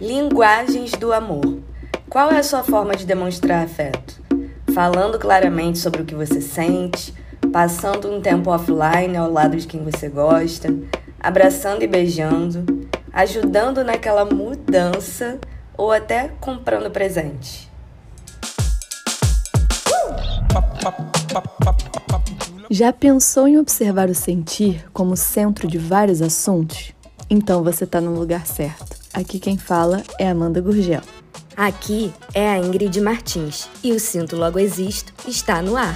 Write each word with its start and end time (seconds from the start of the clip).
Linguagens 0.00 0.90
do 0.92 1.12
amor. 1.12 1.58
Qual 2.10 2.30
é 2.30 2.38
a 2.38 2.42
sua 2.42 2.64
forma 2.64 2.96
de 2.96 3.06
demonstrar 3.06 3.64
afeto? 3.64 4.20
Falando 4.74 5.18
claramente 5.18 5.78
sobre 5.78 6.02
o 6.02 6.04
que 6.04 6.14
você 6.14 6.40
sente, 6.40 7.14
passando 7.52 8.10
um 8.10 8.20
tempo 8.20 8.50
offline 8.50 9.16
ao 9.16 9.30
lado 9.30 9.56
de 9.56 9.66
quem 9.66 9.84
você 9.84 10.08
gosta, 10.08 10.74
abraçando 11.20 11.82
e 11.82 11.86
beijando, 11.86 12.88
ajudando 13.12 13.84
naquela 13.84 14.24
mudança 14.24 15.38
ou 15.76 15.92
até 15.92 16.32
comprando 16.40 16.90
presente. 16.90 17.70
Já 22.68 22.92
pensou 22.92 23.46
em 23.46 23.58
observar 23.58 24.08
o 24.08 24.14
sentir 24.14 24.84
como 24.92 25.16
centro 25.16 25.68
de 25.68 25.78
vários 25.78 26.20
assuntos? 26.20 26.92
Então 27.30 27.62
você 27.62 27.84
está 27.84 28.00
no 28.00 28.12
lugar 28.18 28.44
certo. 28.44 29.03
Aqui 29.14 29.38
quem 29.38 29.56
fala 29.56 30.02
é 30.18 30.28
Amanda 30.28 30.60
Gurgel. 30.60 31.00
Aqui 31.56 32.12
é 32.34 32.50
a 32.50 32.58
Ingrid 32.58 33.00
Martins 33.00 33.70
e 33.80 33.92
o 33.92 34.00
Sinto 34.00 34.34
Logo 34.34 34.58
Existo 34.58 35.12
está 35.28 35.62
no 35.62 35.76
ar. 35.76 35.94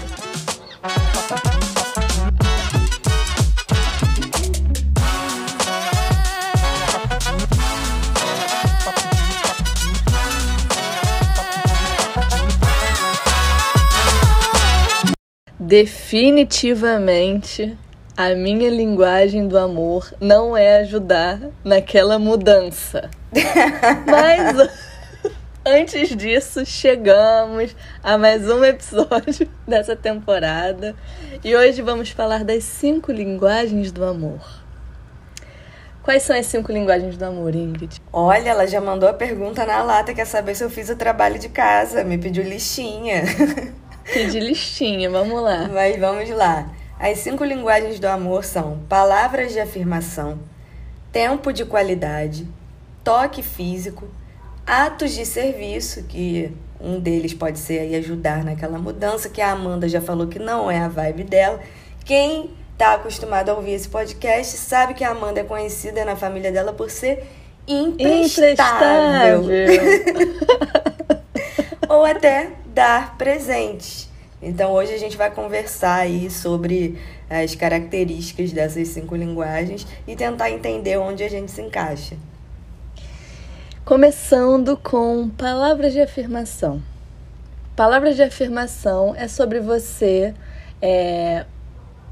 Definitivamente 15.58 17.76
a 18.18 18.34
minha 18.34 18.68
linguagem 18.68 19.46
do 19.46 19.56
amor 19.56 20.12
não 20.20 20.56
é 20.56 20.78
ajudar 20.78 21.38
naquela 21.62 22.18
mudança. 22.18 23.08
Mas 24.10 24.68
antes 25.64 26.16
disso, 26.16 26.66
chegamos 26.66 27.76
a 28.02 28.18
mais 28.18 28.50
um 28.50 28.64
episódio 28.64 29.48
dessa 29.64 29.94
temporada 29.94 30.96
e 31.44 31.54
hoje 31.54 31.80
vamos 31.80 32.10
falar 32.10 32.42
das 32.42 32.64
cinco 32.64 33.12
linguagens 33.12 33.92
do 33.92 34.04
amor. 34.04 34.64
Quais 36.02 36.24
são 36.24 36.36
as 36.36 36.46
cinco 36.46 36.72
linguagens 36.72 37.16
do 37.16 37.24
amor, 37.24 37.54
Ingrid? 37.54 38.02
Olha, 38.12 38.50
ela 38.50 38.66
já 38.66 38.80
mandou 38.80 39.08
a 39.08 39.14
pergunta 39.14 39.64
na 39.64 39.80
lata, 39.84 40.12
quer 40.12 40.26
saber 40.26 40.56
se 40.56 40.64
eu 40.64 40.70
fiz 40.70 40.90
o 40.90 40.96
trabalho 40.96 41.38
de 41.38 41.50
casa, 41.50 42.02
me 42.02 42.18
pediu 42.18 42.42
listinha. 42.42 43.22
Pedi 44.12 44.40
listinha, 44.40 45.08
vamos 45.08 45.40
lá. 45.40 45.68
Mas 45.68 45.96
vamos 46.00 46.28
lá. 46.30 46.68
As 46.98 47.18
cinco 47.18 47.44
linguagens 47.44 48.00
do 48.00 48.06
amor 48.06 48.44
são 48.44 48.78
palavras 48.88 49.52
de 49.52 49.60
afirmação, 49.60 50.38
tempo 51.12 51.52
de 51.52 51.64
qualidade, 51.64 52.46
toque 53.04 53.40
físico, 53.40 54.08
atos 54.66 55.12
de 55.12 55.24
serviço, 55.24 56.02
que 56.04 56.52
um 56.80 56.98
deles 56.98 57.32
pode 57.32 57.58
ser 57.60 57.80
aí 57.80 57.94
ajudar 57.94 58.44
naquela 58.44 58.78
mudança, 58.78 59.28
que 59.28 59.40
a 59.40 59.52
Amanda 59.52 59.88
já 59.88 60.00
falou 60.00 60.26
que 60.26 60.40
não 60.40 60.68
é 60.68 60.78
a 60.78 60.88
vibe 60.88 61.22
dela. 61.22 61.60
Quem 62.04 62.50
está 62.72 62.94
acostumado 62.94 63.50
a 63.50 63.54
ouvir 63.54 63.72
esse 63.72 63.88
podcast 63.88 64.56
sabe 64.56 64.94
que 64.94 65.04
a 65.04 65.10
Amanda 65.10 65.40
é 65.40 65.44
conhecida 65.44 66.04
na 66.04 66.16
família 66.16 66.50
dela 66.50 66.72
por 66.72 66.90
ser 66.90 67.24
imprestável. 67.66 69.42
Imprestável. 69.42 70.28
Ou 71.88 72.04
até 72.04 72.50
dar 72.66 73.16
presentes. 73.16 74.08
Então 74.40 74.72
hoje 74.72 74.94
a 74.94 74.98
gente 74.98 75.16
vai 75.16 75.30
conversar 75.30 75.96
aí 75.96 76.30
sobre 76.30 76.98
as 77.28 77.54
características 77.54 78.52
dessas 78.52 78.88
cinco 78.88 79.16
linguagens 79.16 79.86
e 80.06 80.14
tentar 80.14 80.50
entender 80.50 80.96
onde 80.96 81.24
a 81.24 81.28
gente 81.28 81.50
se 81.50 81.60
encaixa. 81.60 82.16
Começando 83.84 84.76
com 84.76 85.28
palavras 85.30 85.92
de 85.92 86.00
afirmação. 86.00 86.82
Palavras 87.74 88.16
de 88.16 88.22
afirmação 88.22 89.14
é 89.16 89.26
sobre 89.26 89.60
você 89.60 90.34
é, 90.80 91.44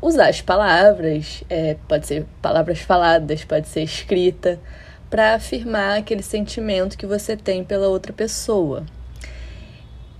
usar 0.00 0.28
as 0.28 0.40
palavras, 0.40 1.44
é, 1.48 1.76
pode 1.86 2.06
ser 2.06 2.26
palavras 2.42 2.80
faladas, 2.80 3.44
pode 3.44 3.68
ser 3.68 3.82
escrita, 3.82 4.58
para 5.08 5.34
afirmar 5.34 5.98
aquele 5.98 6.22
sentimento 6.22 6.98
que 6.98 7.06
você 7.06 7.36
tem 7.36 7.62
pela 7.62 7.88
outra 7.88 8.12
pessoa. 8.12 8.84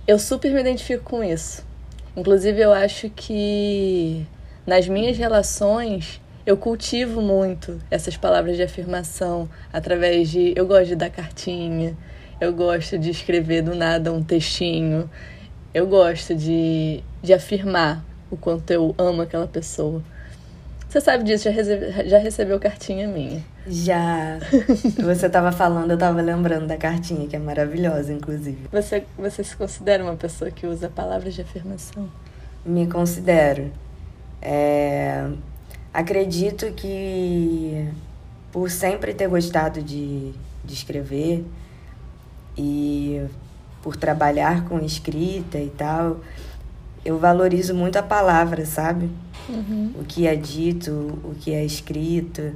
Eu 0.07 0.17
super 0.17 0.51
me 0.51 0.61
identifico 0.61 1.03
com 1.03 1.23
isso. 1.23 1.66
Inclusive, 2.17 2.59
eu 2.59 2.73
acho 2.73 3.11
que 3.11 4.25
nas 4.65 4.87
minhas 4.87 5.15
relações 5.19 6.19
eu 6.47 6.57
cultivo 6.57 7.21
muito 7.21 7.79
essas 7.91 8.17
palavras 8.17 8.55
de 8.55 8.63
afirmação 8.63 9.47
através 9.71 10.31
de. 10.31 10.51
Eu 10.55 10.65
gosto 10.65 10.87
de 10.87 10.95
dar 10.95 11.11
cartinha, 11.11 11.95
eu 12.41 12.51
gosto 12.51 12.97
de 12.97 13.11
escrever 13.11 13.61
do 13.61 13.75
nada 13.75 14.11
um 14.11 14.23
textinho, 14.23 15.07
eu 15.71 15.85
gosto 15.85 16.33
de, 16.33 17.03
de 17.21 17.33
afirmar 17.33 18.03
o 18.31 18.35
quanto 18.35 18.71
eu 18.71 18.95
amo 18.97 19.21
aquela 19.21 19.47
pessoa. 19.47 20.01
Você 20.89 21.01
sabe 21.01 21.25
disso, 21.25 21.43
já, 21.45 21.51
recebe, 21.51 22.09
já 22.09 22.17
recebeu 22.17 22.59
cartinha 22.59 23.07
minha. 23.07 23.43
Já. 23.67 24.39
Você 25.03 25.25
estava 25.25 25.51
falando, 25.51 25.91
eu 25.91 25.95
estava 25.95 26.21
lembrando 26.21 26.65
da 26.65 26.77
cartinha, 26.77 27.27
que 27.27 27.35
é 27.35 27.39
maravilhosa, 27.39 28.13
inclusive. 28.13 28.69
Você, 28.71 29.03
você 29.17 29.43
se 29.43 29.55
considera 29.55 30.01
uma 30.01 30.15
pessoa 30.15 30.49
que 30.49 30.65
usa 30.65 30.87
palavras 30.87 31.35
de 31.35 31.41
afirmação? 31.41 32.09
Me 32.65 32.87
considero. 32.87 33.69
É... 34.41 35.29
Acredito 35.93 36.71
que 36.71 37.89
por 38.51 38.71
sempre 38.71 39.13
ter 39.13 39.27
gostado 39.27 39.81
de, 39.81 40.31
de 40.63 40.73
escrever 40.73 41.43
e 42.57 43.25
por 43.81 43.95
trabalhar 43.97 44.65
com 44.65 44.79
escrita 44.79 45.57
e 45.57 45.69
tal, 45.69 46.21
eu 47.03 47.17
valorizo 47.17 47.73
muito 47.73 47.97
a 47.97 48.03
palavra, 48.03 48.65
sabe? 48.65 49.09
Uhum. 49.49 49.93
O 49.99 50.03
que 50.03 50.27
é 50.27 50.35
dito, 50.35 50.91
o 51.23 51.35
que 51.39 51.53
é 51.53 51.63
escrito. 51.63 52.53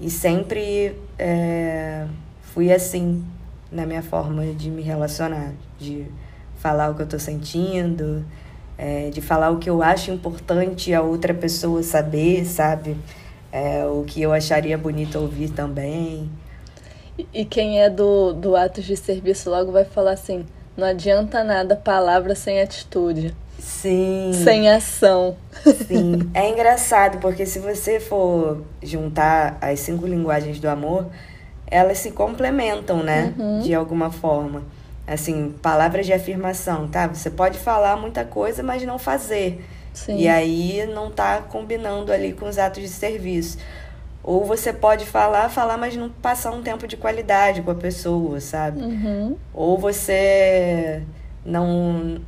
E 0.00 0.10
sempre 0.10 0.96
é, 1.18 2.06
fui 2.42 2.72
assim 2.72 3.24
na 3.70 3.86
minha 3.86 4.02
forma 4.02 4.44
de 4.46 4.70
me 4.70 4.82
relacionar, 4.82 5.52
de 5.78 6.06
falar 6.56 6.90
o 6.90 6.94
que 6.94 7.02
eu 7.02 7.06
tô 7.06 7.18
sentindo, 7.18 8.24
é, 8.76 9.10
de 9.10 9.20
falar 9.20 9.50
o 9.50 9.58
que 9.58 9.68
eu 9.68 9.82
acho 9.82 10.10
importante 10.10 10.92
a 10.92 11.02
outra 11.02 11.34
pessoa 11.34 11.82
saber, 11.82 12.44
sabe? 12.46 12.96
É, 13.52 13.84
o 13.84 14.04
que 14.04 14.22
eu 14.22 14.32
acharia 14.32 14.78
bonito 14.78 15.18
ouvir 15.18 15.50
também. 15.50 16.30
E, 17.32 17.44
quem 17.44 17.80
é 17.80 17.90
do, 17.90 18.32
do 18.32 18.56
atos 18.56 18.84
de 18.84 18.96
serviço 18.96 19.50
logo 19.50 19.70
vai 19.70 19.84
falar 19.84 20.12
assim: 20.12 20.46
não 20.76 20.86
adianta 20.86 21.44
nada 21.44 21.76
palavra 21.76 22.34
sem 22.34 22.60
atitude. 22.60 23.34
Sim. 23.60 24.32
Sem 24.44 24.68
ação. 24.68 25.36
Sim. 25.86 26.30
É 26.34 26.48
engraçado, 26.48 27.18
porque 27.18 27.46
se 27.46 27.58
você 27.58 28.00
for 28.00 28.64
juntar 28.82 29.58
as 29.60 29.80
cinco 29.80 30.06
linguagens 30.06 30.58
do 30.58 30.68
amor, 30.68 31.06
elas 31.66 31.98
se 31.98 32.10
complementam, 32.10 33.02
né? 33.02 33.34
Uhum. 33.38 33.60
De 33.60 33.74
alguma 33.74 34.10
forma. 34.10 34.62
Assim, 35.06 35.54
palavras 35.62 36.06
de 36.06 36.12
afirmação, 36.12 36.88
tá? 36.88 37.06
Você 37.08 37.30
pode 37.30 37.58
falar 37.58 37.96
muita 37.96 38.24
coisa, 38.24 38.62
mas 38.62 38.82
não 38.82 38.98
fazer. 38.98 39.64
Sim. 39.92 40.18
E 40.18 40.28
aí 40.28 40.86
não 40.92 41.10
tá 41.10 41.42
combinando 41.42 42.12
ali 42.12 42.32
com 42.32 42.48
os 42.48 42.58
atos 42.58 42.82
de 42.82 42.88
serviço. 42.88 43.58
Ou 44.22 44.44
você 44.44 44.72
pode 44.72 45.06
falar, 45.06 45.48
falar, 45.48 45.76
mas 45.76 45.96
não 45.96 46.08
passar 46.08 46.50
um 46.50 46.62
tempo 46.62 46.86
de 46.86 46.96
qualidade 46.96 47.62
com 47.62 47.70
a 47.70 47.74
pessoa, 47.74 48.40
sabe? 48.40 48.82
Uhum. 48.82 49.36
Ou 49.52 49.78
você 49.78 51.02
não 51.44 52.20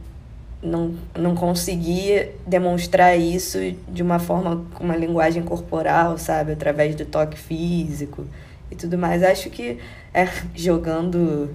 não, 0.63 0.95
não 1.19 1.35
conseguir 1.35 2.31
demonstrar 2.47 3.19
isso 3.19 3.59
de 3.89 4.03
uma 4.03 4.19
forma 4.19 4.65
com 4.75 4.85
uma 4.85 4.97
linguagem 4.97 5.43
corporal, 5.43 6.17
sabe? 6.17 6.53
Através 6.53 6.95
do 6.95 7.05
toque 7.05 7.37
físico 7.37 8.25
e 8.71 8.77
tudo 8.77 8.97
mais. 8.97 9.23
Acho 9.23 9.51
que 9.51 9.79
é 10.15 10.29
jogando 10.55 11.51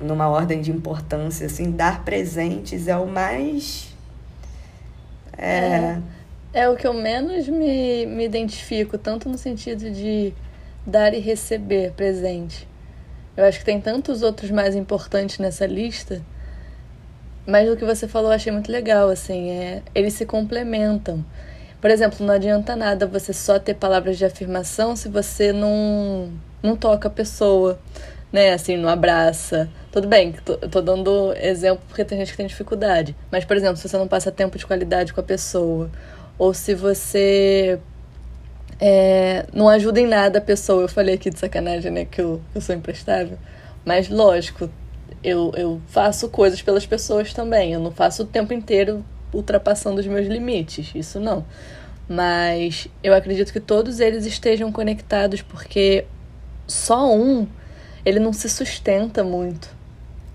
numa 0.00 0.28
ordem 0.28 0.60
de 0.60 0.70
importância, 0.70 1.46
assim, 1.46 1.70
dar 1.70 2.04
presentes 2.04 2.88
é 2.88 2.96
o 2.96 3.06
mais. 3.06 3.92
É. 5.36 5.98
É, 6.54 6.62
é 6.62 6.68
o 6.68 6.76
que 6.76 6.86
eu 6.86 6.94
menos 6.94 7.48
me, 7.48 8.06
me 8.06 8.24
identifico, 8.24 8.96
tanto 8.96 9.28
no 9.28 9.38
sentido 9.38 9.90
de 9.90 10.32
dar 10.86 11.14
e 11.14 11.18
receber 11.18 11.92
presente. 11.92 12.68
Eu 13.36 13.44
acho 13.44 13.58
que 13.60 13.64
tem 13.64 13.80
tantos 13.80 14.22
outros 14.22 14.50
mais 14.50 14.76
importantes 14.76 15.38
nessa 15.38 15.66
lista. 15.66 16.22
Mas 17.46 17.68
o 17.68 17.76
que 17.76 17.84
você 17.84 18.06
falou 18.06 18.30
eu 18.30 18.36
achei 18.36 18.52
muito 18.52 18.70
legal, 18.70 19.08
assim, 19.08 19.50
é, 19.50 19.82
eles 19.94 20.14
se 20.14 20.24
complementam. 20.24 21.24
Por 21.80 21.90
exemplo, 21.90 22.24
não 22.24 22.34
adianta 22.34 22.76
nada 22.76 23.06
você 23.06 23.32
só 23.32 23.58
ter 23.58 23.74
palavras 23.74 24.16
de 24.16 24.24
afirmação 24.24 24.94
se 24.94 25.08
você 25.08 25.52
não, 25.52 26.30
não 26.62 26.76
toca 26.76 27.08
a 27.08 27.10
pessoa, 27.10 27.78
né? 28.32 28.52
Assim, 28.52 28.76
não 28.76 28.88
abraça. 28.88 29.68
Tudo 29.90 30.06
bem, 30.06 30.32
tô, 30.44 30.56
tô 30.56 30.80
dando 30.80 31.34
exemplo 31.36 31.82
porque 31.88 32.04
tem 32.04 32.18
gente 32.18 32.30
que 32.30 32.36
tem 32.36 32.46
dificuldade. 32.46 33.16
Mas, 33.30 33.44
por 33.44 33.56
exemplo, 33.56 33.76
se 33.76 33.88
você 33.88 33.98
não 33.98 34.06
passa 34.06 34.30
tempo 34.30 34.56
de 34.56 34.64
qualidade 34.64 35.12
com 35.12 35.20
a 35.20 35.24
pessoa, 35.24 35.90
ou 36.38 36.54
se 36.54 36.74
você 36.74 37.80
é, 38.80 39.46
não 39.52 39.68
ajuda 39.68 40.00
em 40.00 40.06
nada 40.06 40.38
a 40.38 40.42
pessoa. 40.42 40.82
Eu 40.82 40.88
falei 40.88 41.14
aqui 41.14 41.30
de 41.30 41.38
sacanagem, 41.38 41.90
né, 41.92 42.04
que 42.04 42.20
eu, 42.20 42.40
eu 42.54 42.60
sou 42.60 42.74
imprestável. 42.74 43.38
Mas, 43.84 44.08
lógico, 44.08 44.68
eu, 45.22 45.52
eu 45.56 45.80
faço 45.88 46.28
coisas 46.28 46.60
pelas 46.62 46.86
pessoas 46.86 47.32
também. 47.32 47.72
Eu 47.72 47.80
não 47.80 47.90
faço 47.90 48.22
o 48.22 48.26
tempo 48.26 48.52
inteiro 48.52 49.04
ultrapassando 49.32 50.00
os 50.00 50.06
meus 50.06 50.26
limites. 50.26 50.92
Isso 50.94 51.20
não. 51.20 51.44
Mas 52.08 52.88
eu 53.02 53.14
acredito 53.14 53.52
que 53.52 53.60
todos 53.60 54.00
eles 54.00 54.26
estejam 54.26 54.70
conectados 54.72 55.40
porque 55.40 56.04
só 56.66 57.14
um 57.14 57.46
ele 58.04 58.18
não 58.18 58.32
se 58.32 58.48
sustenta 58.48 59.22
muito. 59.22 59.68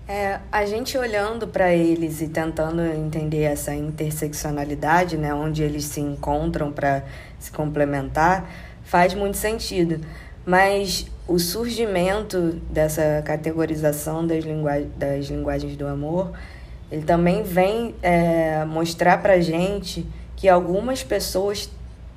É, 0.08 0.40
a 0.50 0.64
gente 0.64 0.96
olhando 0.96 1.46
para 1.46 1.74
eles 1.74 2.22
e 2.22 2.28
tentando 2.28 2.80
entender 2.82 3.42
essa 3.42 3.74
interseccionalidade, 3.74 5.18
né, 5.18 5.34
onde 5.34 5.62
eles 5.62 5.84
se 5.84 6.00
encontram 6.00 6.72
para 6.72 7.04
se 7.38 7.52
complementar, 7.52 8.50
faz 8.84 9.12
muito 9.12 9.36
sentido. 9.36 10.00
Mas 10.46 11.06
o 11.28 11.38
surgimento 11.38 12.58
dessa 12.70 13.22
categorização 13.24 14.26
das, 14.26 14.42
das 14.96 15.26
linguagens 15.26 15.76
do 15.76 15.86
amor, 15.86 16.32
ele 16.90 17.02
também 17.02 17.42
vem 17.42 17.94
é, 18.02 18.64
mostrar 18.64 19.18
para 19.20 19.38
gente 19.38 20.06
que 20.34 20.48
algumas 20.48 21.04
pessoas 21.04 21.70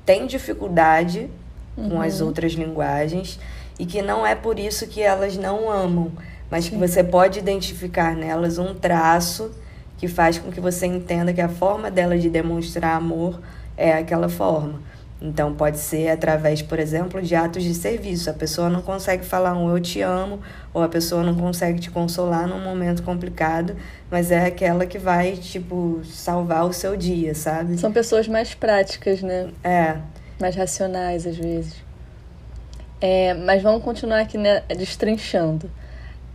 têm 0.06 0.26
dificuldade 0.26 1.28
uhum. 1.76 1.90
com 1.90 2.00
as 2.00 2.20
uhum. 2.20 2.28
outras 2.28 2.52
linguagens 2.52 3.38
e 3.78 3.84
que 3.84 4.00
não 4.00 4.26
é 4.26 4.34
por 4.34 4.58
isso 4.58 4.86
que 4.86 5.02
elas 5.02 5.36
não 5.36 5.70
amam, 5.70 6.10
mas 6.50 6.68
que 6.68 6.76
você 6.76 7.04
pode 7.04 7.38
identificar 7.38 8.16
nelas 8.16 8.56
um 8.56 8.74
traço 8.74 9.52
que 9.98 10.08
faz 10.08 10.38
com 10.38 10.50
que 10.50 10.60
você 10.60 10.86
entenda 10.86 11.34
que 11.34 11.40
a 11.40 11.48
forma 11.50 11.90
dela 11.90 12.18
de 12.18 12.30
demonstrar 12.30 12.96
amor 12.96 13.40
é 13.76 13.92
aquela 13.92 14.28
forma. 14.28 14.80
Então, 15.24 15.54
pode 15.54 15.78
ser 15.78 16.08
através, 16.08 16.62
por 16.62 16.80
exemplo, 16.80 17.22
de 17.22 17.36
atos 17.36 17.62
de 17.62 17.72
serviço. 17.74 18.28
A 18.28 18.32
pessoa 18.32 18.68
não 18.68 18.82
consegue 18.82 19.24
falar 19.24 19.56
um 19.56 19.70
eu 19.70 19.80
te 19.80 20.00
amo, 20.00 20.40
ou 20.74 20.82
a 20.82 20.88
pessoa 20.88 21.22
não 21.22 21.36
consegue 21.36 21.78
te 21.78 21.92
consolar 21.92 22.48
num 22.48 22.58
momento 22.58 23.04
complicado, 23.04 23.76
mas 24.10 24.32
é 24.32 24.44
aquela 24.44 24.84
que 24.84 24.98
vai, 24.98 25.36
tipo, 25.36 26.00
salvar 26.04 26.66
o 26.66 26.72
seu 26.72 26.96
dia, 26.96 27.36
sabe? 27.36 27.78
São 27.78 27.92
pessoas 27.92 28.26
mais 28.26 28.52
práticas, 28.52 29.22
né? 29.22 29.50
É. 29.62 29.96
Mais 30.40 30.56
racionais, 30.56 31.24
às 31.24 31.36
vezes. 31.36 31.76
É, 33.00 33.32
mas 33.32 33.62
vamos 33.62 33.84
continuar 33.84 34.22
aqui 34.22 34.36
né, 34.36 34.64
destrinchando. 34.76 35.70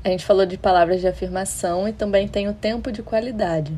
A 0.02 0.08
gente 0.08 0.24
falou 0.24 0.46
de 0.46 0.58
palavras 0.58 1.02
de 1.02 1.08
afirmação 1.10 1.90
e 1.90 1.92
também 1.92 2.26
tem 2.26 2.48
o 2.48 2.54
tempo 2.54 2.90
de 2.90 3.04
qualidade. 3.04 3.78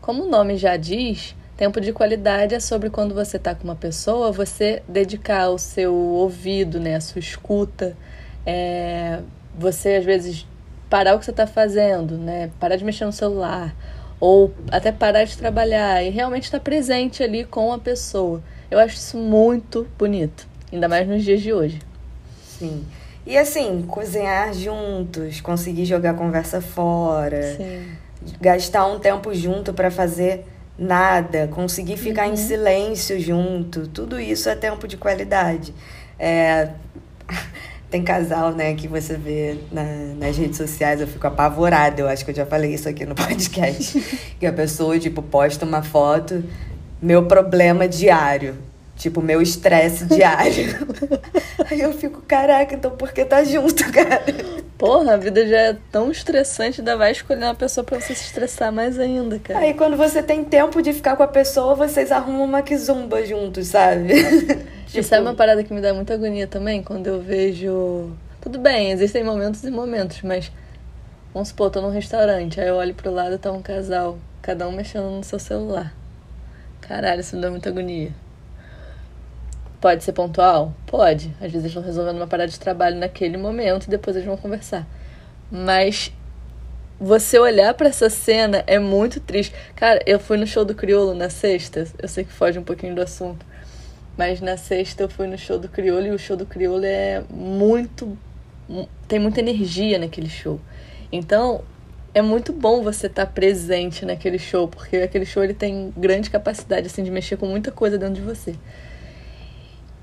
Como 0.00 0.24
o 0.24 0.28
nome 0.28 0.56
já 0.56 0.76
diz, 0.76 1.36
Tempo 1.56 1.80
de 1.80 1.90
qualidade 1.90 2.54
é 2.54 2.60
sobre 2.60 2.90
quando 2.90 3.14
você 3.14 3.38
está 3.38 3.54
com 3.54 3.64
uma 3.64 3.74
pessoa, 3.74 4.30
você 4.30 4.82
dedicar 4.86 5.48
o 5.48 5.58
seu 5.58 5.94
ouvido, 5.94 6.78
né, 6.78 6.96
a 6.96 7.00
sua 7.00 7.18
escuta, 7.18 7.96
é, 8.44 9.20
você 9.58 9.94
às 9.96 10.04
vezes 10.04 10.46
parar 10.90 11.14
o 11.14 11.18
que 11.18 11.24
você 11.24 11.30
está 11.30 11.46
fazendo, 11.46 12.18
né, 12.18 12.50
parar 12.60 12.76
de 12.76 12.84
mexer 12.84 13.06
no 13.06 13.12
celular, 13.12 13.74
ou 14.20 14.52
até 14.70 14.92
parar 14.92 15.24
de 15.24 15.36
trabalhar 15.38 16.04
e 16.04 16.10
realmente 16.10 16.44
estar 16.44 16.58
tá 16.58 16.64
presente 16.64 17.22
ali 17.22 17.42
com 17.44 17.72
a 17.72 17.78
pessoa. 17.78 18.42
Eu 18.70 18.78
acho 18.78 18.96
isso 18.96 19.16
muito 19.16 19.86
bonito, 19.98 20.46
ainda 20.70 20.88
mais 20.88 21.08
nos 21.08 21.24
dias 21.24 21.40
de 21.40 21.54
hoje. 21.54 21.80
Sim. 22.58 22.84
E 23.26 23.36
assim, 23.36 23.82
cozinhar 23.88 24.52
juntos, 24.52 25.40
conseguir 25.40 25.86
jogar 25.86 26.10
a 26.10 26.14
conversa 26.14 26.60
fora, 26.60 27.56
Sim. 27.56 27.96
gastar 28.40 28.86
um 28.86 28.98
tempo 28.98 29.34
junto 29.34 29.72
para 29.72 29.90
fazer 29.90 30.44
nada, 30.78 31.48
conseguir 31.48 31.96
ficar 31.96 32.26
uhum. 32.26 32.34
em 32.34 32.36
silêncio 32.36 33.18
junto, 33.20 33.88
tudo 33.88 34.20
isso 34.20 34.48
é 34.48 34.54
tempo 34.54 34.86
de 34.86 34.96
qualidade. 34.96 35.74
É, 36.18 36.70
tem 37.90 38.02
casal, 38.02 38.52
né, 38.52 38.74
que 38.74 38.88
você 38.88 39.16
vê 39.16 39.58
na, 39.72 39.84
nas 40.18 40.36
redes 40.36 40.56
sociais, 40.56 41.00
eu 41.00 41.06
fico 41.06 41.26
apavorada, 41.26 42.00
eu 42.00 42.08
acho 42.08 42.24
que 42.24 42.30
eu 42.30 42.34
já 42.34 42.46
falei 42.46 42.74
isso 42.74 42.88
aqui 42.88 43.06
no 43.06 43.14
podcast, 43.16 44.00
que 44.38 44.46
a 44.46 44.52
pessoa, 44.52 44.98
tipo, 44.98 45.22
posta 45.22 45.64
uma 45.64 45.82
foto, 45.82 46.44
meu 47.00 47.26
problema 47.26 47.88
diário, 47.88 48.56
tipo, 48.96 49.22
meu 49.22 49.40
estresse 49.40 50.04
diário. 50.06 50.74
Aí 51.70 51.80
eu 51.80 51.92
fico, 51.92 52.22
caraca, 52.22 52.74
então 52.74 52.90
por 52.90 53.12
que 53.12 53.24
tá 53.24 53.44
junto, 53.44 53.90
cara? 53.92 54.24
Porra, 54.78 55.14
a 55.14 55.16
vida 55.16 55.46
já 55.46 55.56
é 55.56 55.76
tão 55.90 56.10
estressante, 56.10 56.80
ainda 56.80 56.96
vai 56.98 57.10
escolher 57.10 57.44
uma 57.44 57.54
pessoa 57.54 57.82
pra 57.82 57.98
você 57.98 58.14
se 58.14 58.26
estressar 58.26 58.70
mais 58.70 58.98
ainda, 58.98 59.38
cara. 59.38 59.60
Aí 59.60 59.72
quando 59.72 59.96
você 59.96 60.22
tem 60.22 60.44
tempo 60.44 60.82
de 60.82 60.92
ficar 60.92 61.16
com 61.16 61.22
a 61.22 61.28
pessoa, 61.28 61.74
vocês 61.74 62.12
arrumam 62.12 62.44
uma 62.44 62.60
kizumba 62.60 63.24
juntos, 63.24 63.68
sabe? 63.68 64.08
tipo... 64.86 64.98
E 64.98 65.02
sabe 65.02 65.22
uma 65.22 65.34
parada 65.34 65.64
que 65.64 65.72
me 65.72 65.80
dá 65.80 65.94
muita 65.94 66.12
agonia 66.12 66.46
também? 66.46 66.82
Quando 66.82 67.06
eu 67.06 67.20
vejo. 67.20 68.12
Tudo 68.38 68.58
bem, 68.58 68.90
existem 68.90 69.24
momentos 69.24 69.64
e 69.64 69.70
momentos, 69.70 70.20
mas. 70.22 70.52
Vamos 71.32 71.48
supor, 71.48 71.70
tô 71.70 71.80
num 71.80 71.90
restaurante, 71.90 72.60
aí 72.60 72.68
eu 72.68 72.76
olho 72.76 72.94
pro 72.94 73.10
lado 73.10 73.34
e 73.34 73.38
tá 73.38 73.52
um 73.52 73.62
casal, 73.62 74.18
cada 74.42 74.68
um 74.68 74.72
mexendo 74.72 75.10
no 75.10 75.24
seu 75.24 75.38
celular. 75.38 75.94
Caralho, 76.82 77.20
isso 77.20 77.34
me 77.34 77.42
dá 77.42 77.50
muita 77.50 77.70
agonia. 77.70 78.10
Pode 79.86 80.02
ser 80.02 80.14
pontual? 80.14 80.74
Pode. 80.84 81.28
Às 81.34 81.52
vezes 81.52 81.54
eles 81.54 81.66
estão 81.66 81.80
resolvendo 81.80 82.16
uma 82.16 82.26
parada 82.26 82.50
de 82.50 82.58
trabalho 82.58 82.96
naquele 82.96 83.36
momento 83.36 83.84
e 83.84 83.88
depois 83.88 84.16
eles 84.16 84.26
vão 84.26 84.36
conversar. 84.36 84.84
Mas 85.48 86.12
você 86.98 87.38
olhar 87.38 87.72
para 87.72 87.86
essa 87.86 88.10
cena 88.10 88.64
é 88.66 88.80
muito 88.80 89.20
triste. 89.20 89.54
Cara, 89.76 90.02
eu 90.04 90.18
fui 90.18 90.38
no 90.38 90.44
show 90.44 90.64
do 90.64 90.74
Criolo 90.74 91.14
na 91.14 91.30
sexta. 91.30 91.86
Eu 92.02 92.08
sei 92.08 92.24
que 92.24 92.32
foge 92.32 92.58
um 92.58 92.64
pouquinho 92.64 92.96
do 92.96 93.00
assunto. 93.00 93.46
Mas 94.18 94.40
na 94.40 94.56
sexta 94.56 95.04
eu 95.04 95.08
fui 95.08 95.28
no 95.28 95.38
show 95.38 95.56
do 95.56 95.68
Criolo 95.68 96.04
e 96.04 96.10
o 96.10 96.18
show 96.18 96.36
do 96.36 96.46
Criolo 96.46 96.84
é 96.84 97.22
muito. 97.30 98.18
tem 99.06 99.20
muita 99.20 99.38
energia 99.38 100.00
naquele 100.00 100.28
show. 100.28 100.60
Então, 101.12 101.62
é 102.12 102.20
muito 102.20 102.52
bom 102.52 102.82
você 102.82 103.06
estar 103.06 103.26
tá 103.26 103.32
presente 103.32 104.04
naquele 104.04 104.40
show, 104.40 104.66
porque 104.66 104.96
aquele 104.96 105.24
show 105.24 105.44
ele 105.44 105.54
tem 105.54 105.94
grande 105.96 106.28
capacidade 106.28 106.88
assim 106.88 107.04
de 107.04 107.10
mexer 107.12 107.36
com 107.36 107.46
muita 107.46 107.70
coisa 107.70 107.96
dentro 107.96 108.16
de 108.16 108.22
você. 108.22 108.56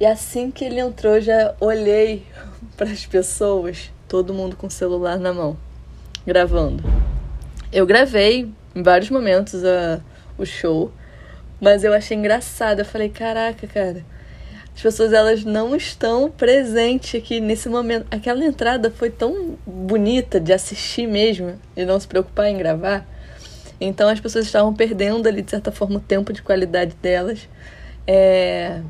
E 0.03 0.05
assim 0.05 0.51
que 0.51 0.65
ele 0.65 0.81
entrou, 0.81 1.21
já 1.21 1.55
olhei 1.61 2.25
para 2.75 2.91
as 2.91 3.05
pessoas, 3.05 3.89
todo 4.05 4.33
mundo 4.33 4.53
com 4.53 4.67
o 4.67 4.69
celular 4.69 5.17
na 5.17 5.31
mão, 5.31 5.55
gravando. 6.27 6.83
Eu 7.71 7.85
gravei 7.85 8.51
em 8.75 8.83
vários 8.83 9.09
momentos 9.09 9.63
a, 9.63 10.01
o 10.37 10.45
show, 10.45 10.91
mas 11.61 11.85
eu 11.85 11.93
achei 11.93 12.17
engraçado. 12.17 12.79
Eu 12.79 12.85
falei, 12.85 13.07
caraca, 13.07 13.65
cara, 13.65 14.03
as 14.75 14.81
pessoas 14.81 15.13
elas 15.13 15.45
não 15.45 15.73
estão 15.73 16.29
presentes 16.29 17.21
aqui 17.21 17.39
nesse 17.39 17.69
momento. 17.69 18.05
Aquela 18.11 18.43
entrada 18.43 18.91
foi 18.91 19.09
tão 19.09 19.57
bonita 19.65 20.37
de 20.37 20.51
assistir 20.51 21.07
mesmo 21.07 21.57
e 21.77 21.85
não 21.85 21.97
se 21.97 22.09
preocupar 22.09 22.49
em 22.49 22.57
gravar. 22.57 23.07
Então 23.79 24.09
as 24.09 24.19
pessoas 24.19 24.47
estavam 24.47 24.73
perdendo 24.73 25.29
ali, 25.29 25.41
de 25.41 25.51
certa 25.51 25.71
forma, 25.71 25.95
o 25.95 26.01
tempo 26.01 26.33
de 26.33 26.41
qualidade 26.41 26.93
delas. 27.01 27.47
É, 28.05 28.81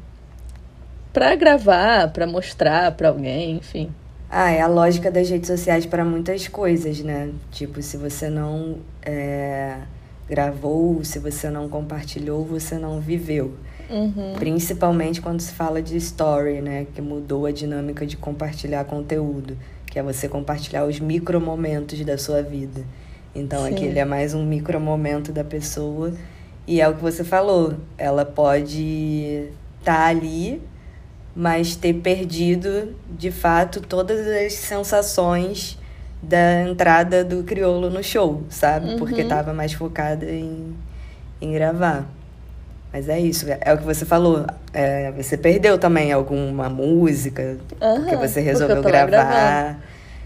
para 1.13 1.36
gravar, 1.36 2.12
para 2.12 2.25
mostrar 2.25 2.91
para 2.93 3.10
alguém, 3.10 3.58
enfim. 3.58 3.91
Ah, 4.29 4.50
é 4.50 4.62
a 4.62 4.67
lógica 4.67 5.12
das 5.12 5.29
redes 5.29 5.48
sociais 5.48 5.86
para 5.86 6.03
muitas 6.03 6.48
coisas, 6.48 7.00
né? 7.01 7.29
Tipo, 7.51 7.84
se 7.84 7.98
você 7.98 8.32
não 8.32 8.77
é, 9.03 9.77
gravou, 10.27 11.03
se 11.03 11.20
você 11.20 11.51
não 11.51 11.70
compartilhou, 11.70 12.43
você 12.43 12.79
não 12.79 13.00
viveu. 13.00 13.53
Uhum. 13.91 14.34
Principalmente 14.34 15.22
quando 15.22 15.39
se 15.39 15.51
fala 15.53 15.84
de 15.84 15.96
story, 15.98 16.62
né? 16.62 16.88
Que 16.96 17.00
mudou 17.00 17.46
a 17.46 17.51
dinâmica 17.51 18.08
de 18.08 18.17
compartilhar 18.17 18.84
conteúdo, 18.86 19.55
que 19.86 20.00
é 20.00 20.03
você 20.03 20.27
compartilhar 20.27 20.84
os 20.84 21.00
micro 21.00 21.39
momentos 21.39 22.03
da 22.03 22.17
sua 22.17 22.41
vida. 22.41 22.84
Então, 23.36 23.67
Sim. 23.67 23.75
aquele 23.75 24.00
é 24.00 24.05
mais 24.05 24.34
um 24.34 24.43
micro 24.43 24.79
momento 24.79 25.32
da 25.32 25.43
pessoa. 25.43 26.12
E 26.65 26.82
é 26.82 26.89
o 26.89 26.96
que 26.96 27.03
você 27.03 27.24
falou, 27.24 27.75
ela 28.00 28.25
pode 28.25 29.48
estar 29.79 29.96
tá 29.96 30.05
ali 30.08 30.60
mas 31.35 31.75
ter 31.75 31.93
perdido 31.93 32.95
de 33.09 33.31
fato 33.31 33.81
todas 33.81 34.27
as 34.27 34.53
sensações 34.53 35.77
da 36.21 36.61
entrada 36.61 37.23
do 37.23 37.43
crioulo 37.43 37.89
no 37.89 38.03
show, 38.03 38.43
sabe? 38.49 38.91
Uhum. 38.91 38.97
Porque 38.97 39.23
tava 39.23 39.51
mais 39.53 39.73
focada 39.73 40.25
em, 40.25 40.75
em 41.41 41.51
gravar. 41.51 42.05
Mas 42.93 43.09
é 43.09 43.19
isso, 43.19 43.45
é 43.49 43.73
o 43.73 43.77
que 43.77 43.83
você 43.83 44.05
falou. 44.05 44.45
É, 44.71 45.11
você 45.11 45.35
perdeu 45.35 45.79
também 45.79 46.11
alguma 46.11 46.69
música, 46.69 47.57
uhum, 47.81 47.95
porque 47.95 48.15
você 48.15 48.39
resolveu 48.39 48.83
gravar. 48.83 49.79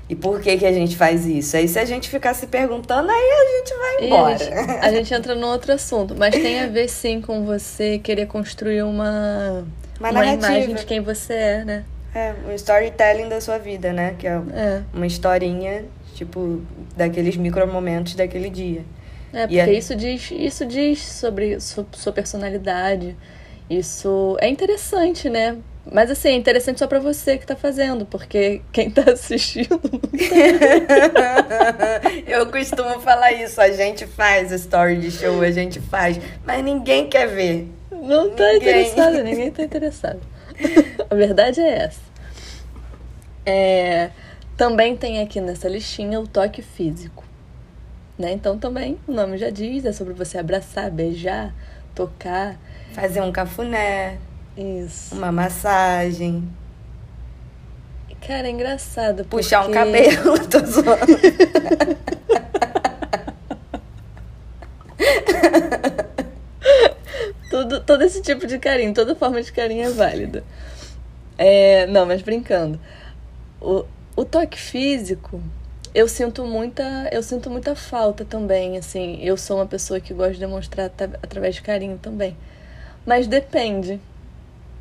E 0.09 0.15
por 0.15 0.39
que, 0.39 0.57
que 0.57 0.65
a 0.65 0.71
gente 0.71 0.95
faz 0.95 1.25
isso? 1.25 1.57
Aí 1.57 1.67
se 1.67 1.79
a 1.79 1.85
gente 1.85 2.09
ficar 2.09 2.33
se 2.33 2.47
perguntando, 2.47 3.09
aí 3.09 3.17
a 3.17 3.57
gente 3.57 3.77
vai 3.77 4.05
embora. 4.05 4.33
A 4.33 4.37
gente, 4.37 4.53
a 4.85 4.91
gente 4.91 5.13
entra 5.13 5.35
num 5.35 5.47
outro 5.47 5.73
assunto. 5.73 6.15
Mas 6.15 6.33
tem 6.33 6.61
a 6.61 6.67
ver 6.67 6.87
sim 6.89 7.21
com 7.21 7.45
você 7.45 7.99
querer 7.99 8.25
construir 8.25 8.83
uma 8.83 9.65
uma, 9.99 10.11
uma 10.11 10.25
imagem 10.25 10.75
de 10.75 10.85
quem 10.85 11.01
você 11.01 11.33
é, 11.33 11.65
né? 11.65 11.85
É, 12.13 12.33
um 12.47 12.53
storytelling 12.53 13.29
da 13.29 13.39
sua 13.39 13.57
vida, 13.57 13.93
né? 13.93 14.15
Que 14.17 14.27
é, 14.27 14.41
é. 14.53 14.81
uma 14.93 15.05
historinha, 15.05 15.85
tipo, 16.15 16.61
daqueles 16.95 17.37
micromomentos 17.37 18.15
daquele 18.15 18.49
dia. 18.49 18.83
É, 19.33 19.41
porque 19.41 19.59
é... 19.59 19.73
isso 19.73 19.95
diz, 19.95 20.31
isso 20.31 20.65
diz 20.65 20.99
sobre 20.99 21.59
sua, 21.59 21.85
sua 21.91 22.13
personalidade. 22.13 23.15
Isso 23.69 24.37
é 24.39 24.47
interessante, 24.47 25.29
né? 25.29 25.57
Mas 25.91 26.11
assim, 26.11 26.29
é 26.29 26.35
interessante 26.35 26.79
só 26.79 26.87
pra 26.87 26.99
você 26.99 27.37
que 27.37 27.45
tá 27.45 27.55
fazendo, 27.55 28.05
porque 28.05 28.61
quem 28.71 28.89
tá 28.89 29.11
assistindo. 29.11 29.79
Eu 32.27 32.47
costumo 32.47 32.99
falar 32.99 33.31
isso, 33.31 33.61
a 33.61 33.71
gente 33.71 34.05
faz 34.05 34.51
story 34.51 34.97
de 34.97 35.11
show, 35.11 35.41
a 35.41 35.51
gente 35.51 35.79
faz, 35.79 36.19
mas 36.45 36.63
ninguém 36.63 37.07
quer 37.07 37.27
ver. 37.27 37.67
Não 37.91 38.29
tá 38.31 38.43
Ninguém. 38.53 38.57
interessado, 38.57 39.23
ninguém 39.23 39.51
tá 39.51 39.63
interessado. 39.63 40.19
A 41.09 41.15
verdade 41.15 41.59
é 41.61 41.83
essa. 41.83 42.01
É, 43.45 44.09
também 44.57 44.95
tem 44.97 45.21
aqui 45.21 45.39
nessa 45.39 45.69
listinha 45.69 46.19
o 46.19 46.27
toque 46.27 46.61
físico. 46.61 47.23
Né? 48.17 48.31
Então 48.33 48.57
também, 48.57 48.97
o 49.07 49.11
nome 49.11 49.37
já 49.37 49.49
diz, 49.49 49.85
é 49.85 49.91
sobre 49.93 50.13
você 50.13 50.37
abraçar, 50.37 50.89
beijar, 50.91 51.53
tocar. 51.95 52.57
Fazer 52.93 53.21
um 53.21 53.31
cafuné, 53.31 54.17
Isso. 54.57 55.13
uma 55.15 55.31
massagem, 55.31 56.47
Cara, 58.27 58.47
é 58.47 58.51
engraçado. 58.51 59.23
puxar 59.25 59.61
um 59.61 59.71
porque- 59.71 59.77
cabelo, 59.77 60.39
tô 60.49 60.59
zoando. 60.65 61.17
Tudo, 67.57 67.79
todo 67.79 68.03
esse 68.03 68.21
tipo 68.21 68.45
de 68.45 68.59
carinho, 68.59 68.93
toda 68.93 69.15
forma 69.15 69.41
de 69.41 69.51
carinho 69.51 69.87
é 69.87 69.89
válida. 69.89 70.43
É, 71.35 71.87
não, 71.87 72.05
mas 72.05 72.21
brincando. 72.21 72.79
O, 73.59 73.83
o 74.15 74.23
toque 74.23 74.59
físico, 74.59 75.41
eu 75.93 76.07
sinto 76.07 76.45
muita, 76.45 77.09
eu 77.11 77.23
sinto 77.23 77.49
muita 77.49 77.75
falta 77.75 78.23
também, 78.23 78.77
assim. 78.77 79.17
Eu 79.23 79.35
sou 79.37 79.57
uma 79.57 79.65
pessoa 79.65 79.99
que 79.99 80.13
gosta 80.13 80.33
de 80.33 80.39
demonstrar 80.39 80.91
através 81.23 81.55
de 81.55 81.63
carinho 81.63 81.97
também. 81.97 82.37
Mas 83.03 83.25
depende. 83.25 83.99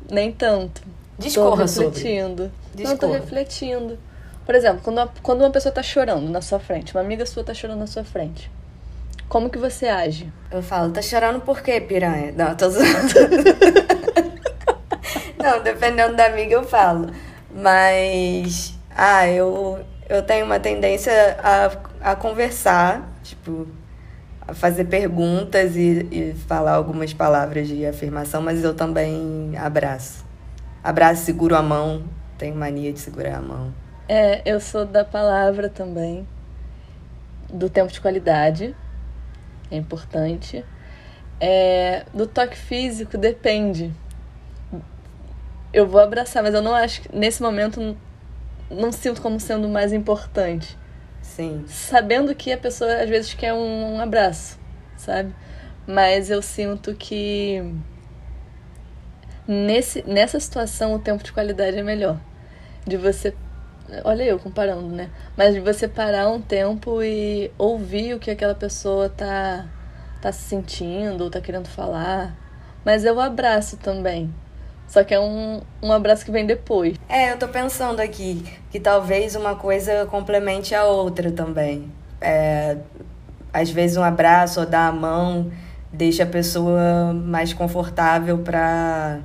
Nem 0.07 0.31
tanto. 0.31 0.83
Discorra 1.17 1.63
tô 1.63 1.67
sobre. 1.67 1.89
refletindo. 1.89 2.43
Não, 2.43 2.51
tô 2.75 3.07
Discorra. 3.07 3.13
refletindo. 3.13 3.97
Por 4.45 4.53
exemplo, 4.53 4.81
quando 4.83 4.97
uma, 4.99 5.13
quando 5.23 5.41
uma 5.41 5.49
pessoa 5.49 5.73
tá 5.73 5.81
chorando 5.81 6.29
na 6.29 6.41
sua 6.43 6.59
frente, 6.59 6.93
uma 6.93 7.01
amiga 7.01 7.25
sua 7.25 7.43
tá 7.43 7.55
chorando 7.55 7.79
na 7.79 7.87
sua 7.87 8.03
frente. 8.03 8.51
Como 9.29 9.49
que 9.49 9.57
você 9.57 9.87
age? 9.87 10.31
Eu 10.49 10.63
falo, 10.63 10.91
tá 10.91 11.01
chorando 11.01 11.41
por 11.41 11.61
quê, 11.61 11.81
piranha? 11.81 12.31
Não, 12.31 12.55
tô 12.55 12.69
zoando. 12.69 12.87
Não, 15.37 15.61
dependendo 15.61 16.15
da 16.15 16.27
amiga 16.27 16.53
eu 16.53 16.63
falo. 16.63 17.11
Mas, 17.53 18.73
ah, 18.95 19.27
eu, 19.27 19.79
eu 20.07 20.21
tenho 20.21 20.45
uma 20.45 20.59
tendência 20.59 21.11
a, 21.43 22.11
a 22.11 22.15
conversar, 22.15 23.09
tipo, 23.23 23.67
a 24.47 24.53
fazer 24.53 24.85
perguntas 24.85 25.75
e, 25.75 26.07
e 26.11 26.33
falar 26.47 26.75
algumas 26.75 27.13
palavras 27.13 27.67
de 27.67 27.85
afirmação, 27.85 28.41
mas 28.41 28.63
eu 28.63 28.73
também 28.73 29.51
abraço. 29.57 30.25
Abraço, 30.83 31.25
seguro 31.25 31.55
a 31.55 31.61
mão. 31.61 32.03
Tenho 32.37 32.55
mania 32.55 32.93
de 32.93 32.99
segurar 32.99 33.37
a 33.37 33.41
mão. 33.41 33.73
É, 34.07 34.41
eu 34.45 34.61
sou 34.61 34.85
da 34.85 35.03
palavra 35.03 35.67
também, 35.67 36.25
do 37.49 37.69
tempo 37.69 37.91
de 37.91 37.99
qualidade, 37.99 38.73
é 39.71 39.75
importante. 39.75 40.63
É, 41.39 42.05
do 42.13 42.25
toque 42.25 42.57
físico 42.57 43.17
depende. 43.17 43.93
Eu 45.71 45.87
vou 45.87 46.01
abraçar, 46.01 46.41
mas 46.41 46.53
eu 46.53 46.61
não 46.61 46.73
acho 46.73 47.01
que 47.01 47.15
nesse 47.15 47.41
momento 47.41 47.95
não, 48.69 48.91
sinto 48.91 49.21
como 49.21 49.39
sendo 49.39 49.67
o 49.67 49.69
mais 49.69 49.93
importante. 49.93 50.77
Sim. 51.21 51.65
Sabendo 51.67 52.33
que 52.33 52.51
a 52.51 52.57
pessoa 52.57 53.01
às 53.01 53.09
vezes 53.09 53.33
quer 53.33 53.53
um, 53.53 53.95
um 53.95 53.99
abraço, 53.99 54.59
sabe? 54.95 55.33
Mas 55.85 56.29
eu 56.29 56.41
sinto 56.41 56.93
que 56.95 57.61
nesse, 59.47 60.03
nessa 60.03 60.39
situação 60.39 60.93
o 60.93 60.99
tempo 60.99 61.23
de 61.23 61.31
qualidade 61.31 61.77
é 61.77 61.83
melhor. 61.83 62.19
De 62.85 62.97
você. 62.97 63.33
Olha 64.03 64.23
eu 64.23 64.37
comparando, 64.37 64.87
né? 64.87 65.09
Mas 65.35 65.53
de 65.53 65.59
você 65.59 65.87
parar 65.87 66.29
um 66.29 66.41
tempo 66.41 67.01
e 67.01 67.51
ouvir 67.57 68.13
o 68.13 68.19
que 68.19 68.31
aquela 68.31 68.55
pessoa 68.55 69.09
tá, 69.09 69.65
tá 70.21 70.31
se 70.31 70.43
sentindo 70.43 71.23
ou 71.23 71.29
tá 71.29 71.39
querendo 71.39 71.67
falar. 71.67 72.35
Mas 72.83 73.05
eu 73.05 73.19
abraço 73.19 73.77
também. 73.77 74.33
Só 74.87 75.03
que 75.03 75.13
é 75.13 75.19
um, 75.19 75.61
um 75.81 75.91
abraço 75.91 76.23
que 76.23 76.31
vem 76.31 76.45
depois. 76.45 76.97
É, 77.09 77.31
eu 77.31 77.37
tô 77.37 77.47
pensando 77.47 77.99
aqui 77.99 78.45
que 78.71 78.79
talvez 78.79 79.35
uma 79.35 79.55
coisa 79.55 80.05
complemente 80.05 80.73
a 80.73 80.85
outra 80.85 81.31
também. 81.31 81.91
É, 82.21 82.77
às 83.53 83.69
vezes 83.69 83.97
um 83.97 84.03
abraço 84.03 84.59
ou 84.59 84.65
dar 84.65 84.87
a 84.87 84.91
mão 84.91 85.51
deixa 85.91 86.23
a 86.23 86.27
pessoa 86.27 87.13
mais 87.13 87.53
confortável 87.53 88.39
pra 88.39 89.19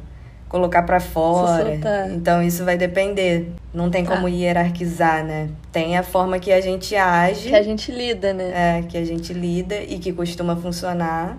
colocar 0.52 0.82
pra 0.82 1.00
fora. 1.00 1.74
Então 2.14 2.42
isso 2.42 2.62
vai 2.64 2.76
depender. 2.76 3.50
Não 3.72 3.90
tem 3.90 4.04
como 4.04 4.26
Ah. 4.26 4.30
hierarquizar, 4.30 5.24
né? 5.24 5.48
Tem 5.72 5.96
a 5.96 6.02
forma 6.02 6.38
que 6.38 6.52
a 6.52 6.60
gente 6.60 6.94
age, 6.94 7.48
Que 7.48 7.54
a 7.56 7.62
gente 7.62 7.90
lida, 7.90 8.34
né? 8.34 8.52
é, 8.78 8.82
que 8.82 8.98
a 8.98 9.04
gente 9.04 9.32
lida 9.32 9.74
e 9.82 9.98
que 9.98 10.12
costuma 10.12 10.54
funcionar, 10.54 11.38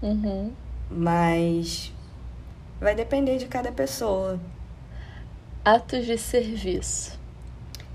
Uhum. 0.00 0.52
mas 0.88 1.92
vai 2.80 2.94
depender 2.94 3.36
de 3.36 3.46
cada 3.46 3.72
pessoa. 3.72 4.38
Atos 5.64 6.06
de 6.06 6.16
serviço. 6.16 7.18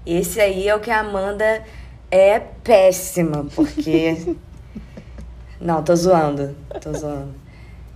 Esse 0.06 0.42
aí 0.42 0.68
é 0.68 0.76
o 0.76 0.82
que 0.82 0.92
a 0.92 1.00
Amanda 1.00 1.64
é 2.12 2.40
péssima, 2.40 3.46
porque. 3.56 4.36
Não, 5.62 5.82
tô 5.82 5.96
zoando. 5.96 6.56
Tô 6.82 6.92
zoando. 6.92 7.34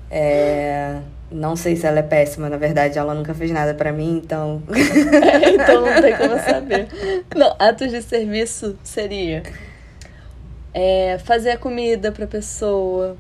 É, 0.10 1.02
Não 1.36 1.58
sei 1.58 1.76
se 1.76 1.86
ela 1.86 2.00
é 2.00 2.02
péssima, 2.02 2.50
na 2.50 2.56
verdade, 2.56 2.98
ela 2.98 3.14
nunca 3.14 3.34
fez 3.34 3.52
nada 3.52 3.74
pra 3.74 3.92
mim, 3.92 4.22
então. 4.24 4.64
É, 4.70 5.50
então 5.52 5.86
não 5.86 6.02
tem 6.02 6.16
como 6.16 6.40
saber. 6.40 6.88
Não, 7.36 7.54
atos 7.60 7.92
de 7.92 8.02
serviço 8.02 8.80
seria 8.82 9.44
é, 10.74 11.18
fazer 11.20 11.52
a 11.52 11.58
comida 11.58 12.10
pra 12.10 12.26
pessoa, 12.26 13.18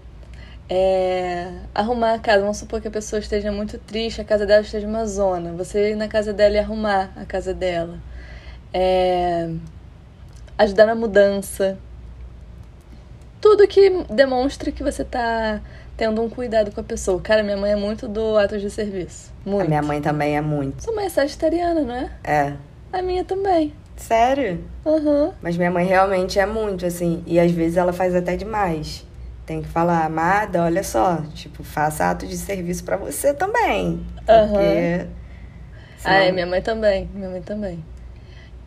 é, 0.69 1.51
arrumar 1.73 2.13
a 2.13 2.19
casa. 2.19 2.39
Vamos 2.39 2.55
supor 2.55 2.79
que 2.79 2.87
a 2.87 2.91
pessoa 2.91 3.19
esteja 3.19 3.51
muito 3.51 3.77
triste, 3.79 4.21
a 4.21 4.23
casa 4.23 4.45
dela 4.45 4.61
esteja 4.61 4.87
uma 4.87 5.05
zona. 5.05 5.51
Você 5.51 5.91
ir 5.91 5.95
na 5.95 6.07
casa 6.07 6.31
dela 6.31 6.55
e 6.55 6.59
arrumar 6.59 7.11
a 7.17 7.25
casa 7.25 7.53
dela. 7.53 7.99
É, 8.73 9.49
ajudar 10.57 10.85
na 10.85 10.95
mudança. 10.95 11.77
Tudo 13.41 13.67
que 13.67 14.05
demonstre 14.09 14.71
que 14.71 14.81
você 14.81 15.03
tá 15.03 15.61
tendo 15.97 16.21
um 16.21 16.29
cuidado 16.29 16.71
com 16.71 16.81
a 16.81 16.83
pessoa. 16.83 17.19
Cara, 17.21 17.43
minha 17.43 17.57
mãe 17.57 17.71
é 17.71 17.75
muito 17.75 18.07
do 18.07 18.37
atos 18.37 18.61
de 18.61 18.69
serviço. 18.69 19.31
A 19.45 19.49
Muito. 19.49 19.67
minha 19.67 19.81
mãe 19.81 20.01
também 20.01 20.35
é 20.37 20.41
muito. 20.41 20.83
Sua 20.83 20.93
mãe 20.93 21.05
é 21.05 21.09
sagitariana, 21.09 21.81
não 21.81 21.95
é? 21.95 22.09
É. 22.23 22.53
A 22.91 23.01
minha 23.01 23.23
também. 23.23 23.73
Sério? 23.95 24.63
Aham. 24.85 25.33
Mas 25.41 25.55
minha 25.57 25.71
mãe 25.71 25.85
realmente 25.85 26.37
é 26.39 26.45
muito, 26.45 26.85
assim. 26.85 27.23
E 27.25 27.39
às 27.39 27.51
vezes 27.51 27.77
ela 27.77 27.93
faz 27.93 28.13
até 28.15 28.35
demais. 28.35 29.05
Tem 29.45 29.61
que 29.61 29.67
falar, 29.67 30.03
amada, 30.05 30.63
olha 30.63 30.83
só, 30.83 31.21
tipo, 31.33 31.63
faça 31.63 32.09
ato 32.09 32.25
de 32.25 32.35
serviço 32.35 32.83
pra 32.83 32.97
você 32.97 33.33
também. 33.33 34.05
Porque. 34.15 34.31
Aham. 34.31 35.07
Ah, 36.03 36.15
é, 36.15 36.19
senão- 36.21 36.33
minha 36.33 36.45
mãe 36.47 36.61
também. 36.61 37.09
Minha 37.13 37.29
mãe 37.29 37.41
também. 37.41 37.83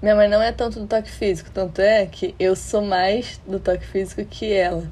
Minha 0.00 0.14
mãe 0.14 0.28
não 0.28 0.40
é 0.40 0.52
tanto 0.52 0.78
do 0.78 0.86
toque 0.86 1.10
físico, 1.10 1.50
tanto 1.52 1.80
é 1.80 2.06
que 2.06 2.32
eu 2.38 2.54
sou 2.54 2.80
mais 2.80 3.40
do 3.46 3.58
toque 3.58 3.84
físico 3.84 4.24
que 4.24 4.52
ela. 4.52 4.84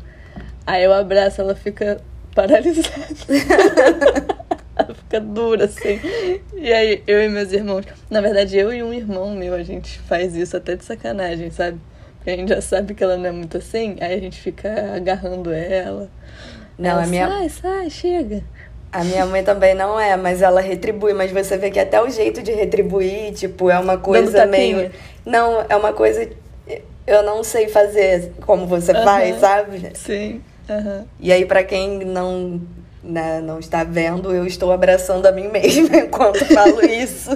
Aí 0.67 0.83
eu 0.83 0.93
abraço, 0.93 1.41
ela 1.41 1.55
fica 1.55 2.01
paralisada. 2.37 2.93
ela 4.77 4.95
fica 4.95 5.21
dura, 5.21 5.65
assim. 5.65 5.99
E 6.55 6.73
aí 6.73 7.03
eu 7.07 7.23
e 7.25 7.29
meus 7.29 7.51
irmãos. 7.51 7.85
Na 8.11 8.21
verdade, 8.21 8.57
eu 8.57 8.73
e 8.73 8.83
um 8.83 8.93
irmão 8.93 9.35
meu, 9.35 9.55
a 9.55 9.63
gente 9.63 9.99
faz 10.01 10.37
isso 10.37 10.57
até 10.57 10.77
de 10.77 10.85
sacanagem, 10.85 11.51
sabe? 11.51 11.81
Porque 12.19 12.31
a 12.31 12.37
gente 12.37 12.51
já 12.51 12.61
sabe 12.61 12.95
que 12.95 13.03
ela 13.03 13.17
não 13.17 13.27
é 13.27 13.33
muito 13.33 13.57
assim, 13.57 13.97
aí 14.01 14.15
a 14.15 14.21
gente 14.21 14.41
fica 14.41 14.95
agarrando 14.95 15.53
ela. 15.53 16.11
Não, 16.79 16.91
ela, 16.91 17.05
a 17.05 17.07
minha, 17.07 17.27
Sai, 17.27 17.49
sai, 17.49 17.91
chega. 17.91 18.45
A 18.93 19.03
minha 19.03 19.25
mãe 19.27 19.43
também 19.43 19.75
não 19.75 19.99
é, 19.99 20.17
mas 20.17 20.43
ela 20.43 20.61
retribui. 20.61 21.15
Mas 21.15 21.31
você 21.31 21.57
vê 21.57 21.71
que 21.71 21.79
até 21.79 22.01
o 22.03 22.11
jeito 22.11 22.43
de 22.43 22.53
retribuir, 22.53 23.33
tipo, 23.33 23.71
é 23.71 23.79
uma 23.79 23.97
coisa 23.97 24.45
meio. 24.47 24.91
Não, 25.25 25.65
é 25.69 25.75
uma 25.77 25.93
coisa. 25.93 26.29
Eu 27.07 27.23
não 27.23 27.43
sei 27.45 27.69
fazer 27.69 28.33
como 28.45 28.67
você 28.67 28.93
Aham. 28.93 29.05
faz, 29.05 29.37
sabe? 29.37 29.91
Sim. 29.95 30.43
Aham. 30.69 31.05
E 31.21 31.33
aí, 31.33 31.45
pra 31.47 31.63
quem 31.63 32.05
não, 32.05 32.61
né, 33.03 33.41
não 33.41 33.59
está 33.59 33.85
vendo, 33.85 34.35
eu 34.35 34.47
estou 34.47 34.73
abraçando 34.73 35.27
a 35.27 35.33
mim 35.33 35.49
mesma 35.49 35.97
enquanto 35.99 36.45
falo 36.47 36.85
isso. 36.85 37.31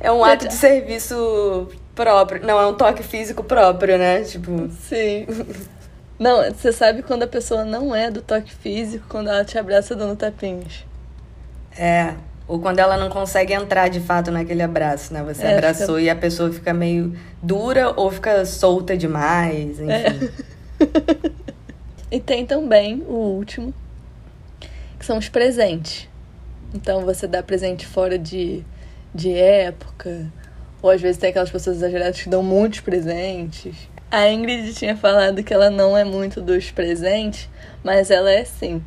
É 0.00 0.10
um 0.12 0.24
ato 0.24 0.48
de 0.48 0.54
serviço 0.54 1.68
próprio. 1.94 2.44
Não, 2.44 2.60
é 2.60 2.66
um 2.66 2.74
toque 2.74 3.02
físico 3.02 3.42
próprio, 3.42 3.96
né? 3.98 4.22
Tipo. 4.22 4.68
Sim. 4.88 5.26
Não, 6.18 6.44
você 6.52 6.72
sabe 6.72 7.02
quando 7.02 7.24
a 7.24 7.26
pessoa 7.26 7.64
não 7.64 7.94
é 7.94 8.10
do 8.10 8.22
toque 8.22 8.54
físico, 8.54 9.04
quando 9.08 9.28
ela 9.28 9.44
te 9.44 9.58
abraça 9.58 9.96
dando 9.96 10.16
tapinhas. 10.16 10.84
É. 11.76 12.14
Ou 12.46 12.58
quando 12.58 12.78
ela 12.78 12.96
não 12.96 13.08
consegue 13.08 13.54
entrar 13.54 13.88
de 13.88 14.00
fato 14.00 14.30
naquele 14.30 14.62
abraço, 14.62 15.12
né? 15.14 15.22
Você 15.22 15.44
É, 15.44 15.54
abraçou 15.54 15.98
e 15.98 16.10
a 16.10 16.16
pessoa 16.16 16.52
fica 16.52 16.74
meio 16.74 17.16
dura 17.42 17.92
ou 17.96 18.10
fica 18.10 18.44
solta 18.44 18.96
demais, 18.96 19.80
enfim. 19.80 19.90
É. 19.90 21.34
E 22.10 22.20
tem 22.20 22.46
também 22.46 23.02
o 23.08 23.14
último, 23.14 23.74
que 25.00 25.04
são 25.04 25.18
os 25.18 25.28
presentes. 25.28 26.08
Então 26.72 27.00
você 27.00 27.26
dá 27.26 27.42
presente 27.42 27.84
fora 27.84 28.16
de, 28.16 28.62
de 29.12 29.32
época. 29.32 30.30
Ou 30.80 30.90
às 30.90 31.00
vezes 31.00 31.16
tem 31.16 31.30
aquelas 31.30 31.50
pessoas 31.50 31.78
exageradas 31.78 32.22
que 32.22 32.28
dão 32.28 32.40
muitos 32.40 32.78
presentes. 32.78 33.74
A 34.12 34.28
Ingrid 34.28 34.74
tinha 34.74 34.96
falado 34.96 35.42
que 35.42 35.52
ela 35.52 35.70
não 35.70 35.96
é 35.96 36.04
muito 36.04 36.40
dos 36.40 36.70
presentes, 36.70 37.48
mas 37.82 38.12
ela 38.12 38.30
é 38.30 38.44
sim. 38.44 38.80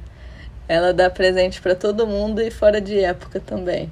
Ela 0.68 0.94
dá 0.94 1.10
presente 1.10 1.62
para 1.62 1.76
todo 1.76 2.06
mundo 2.06 2.42
e 2.42 2.52
fora 2.52 2.82
de 2.82 3.00
época 3.00 3.40
também. 3.40 3.92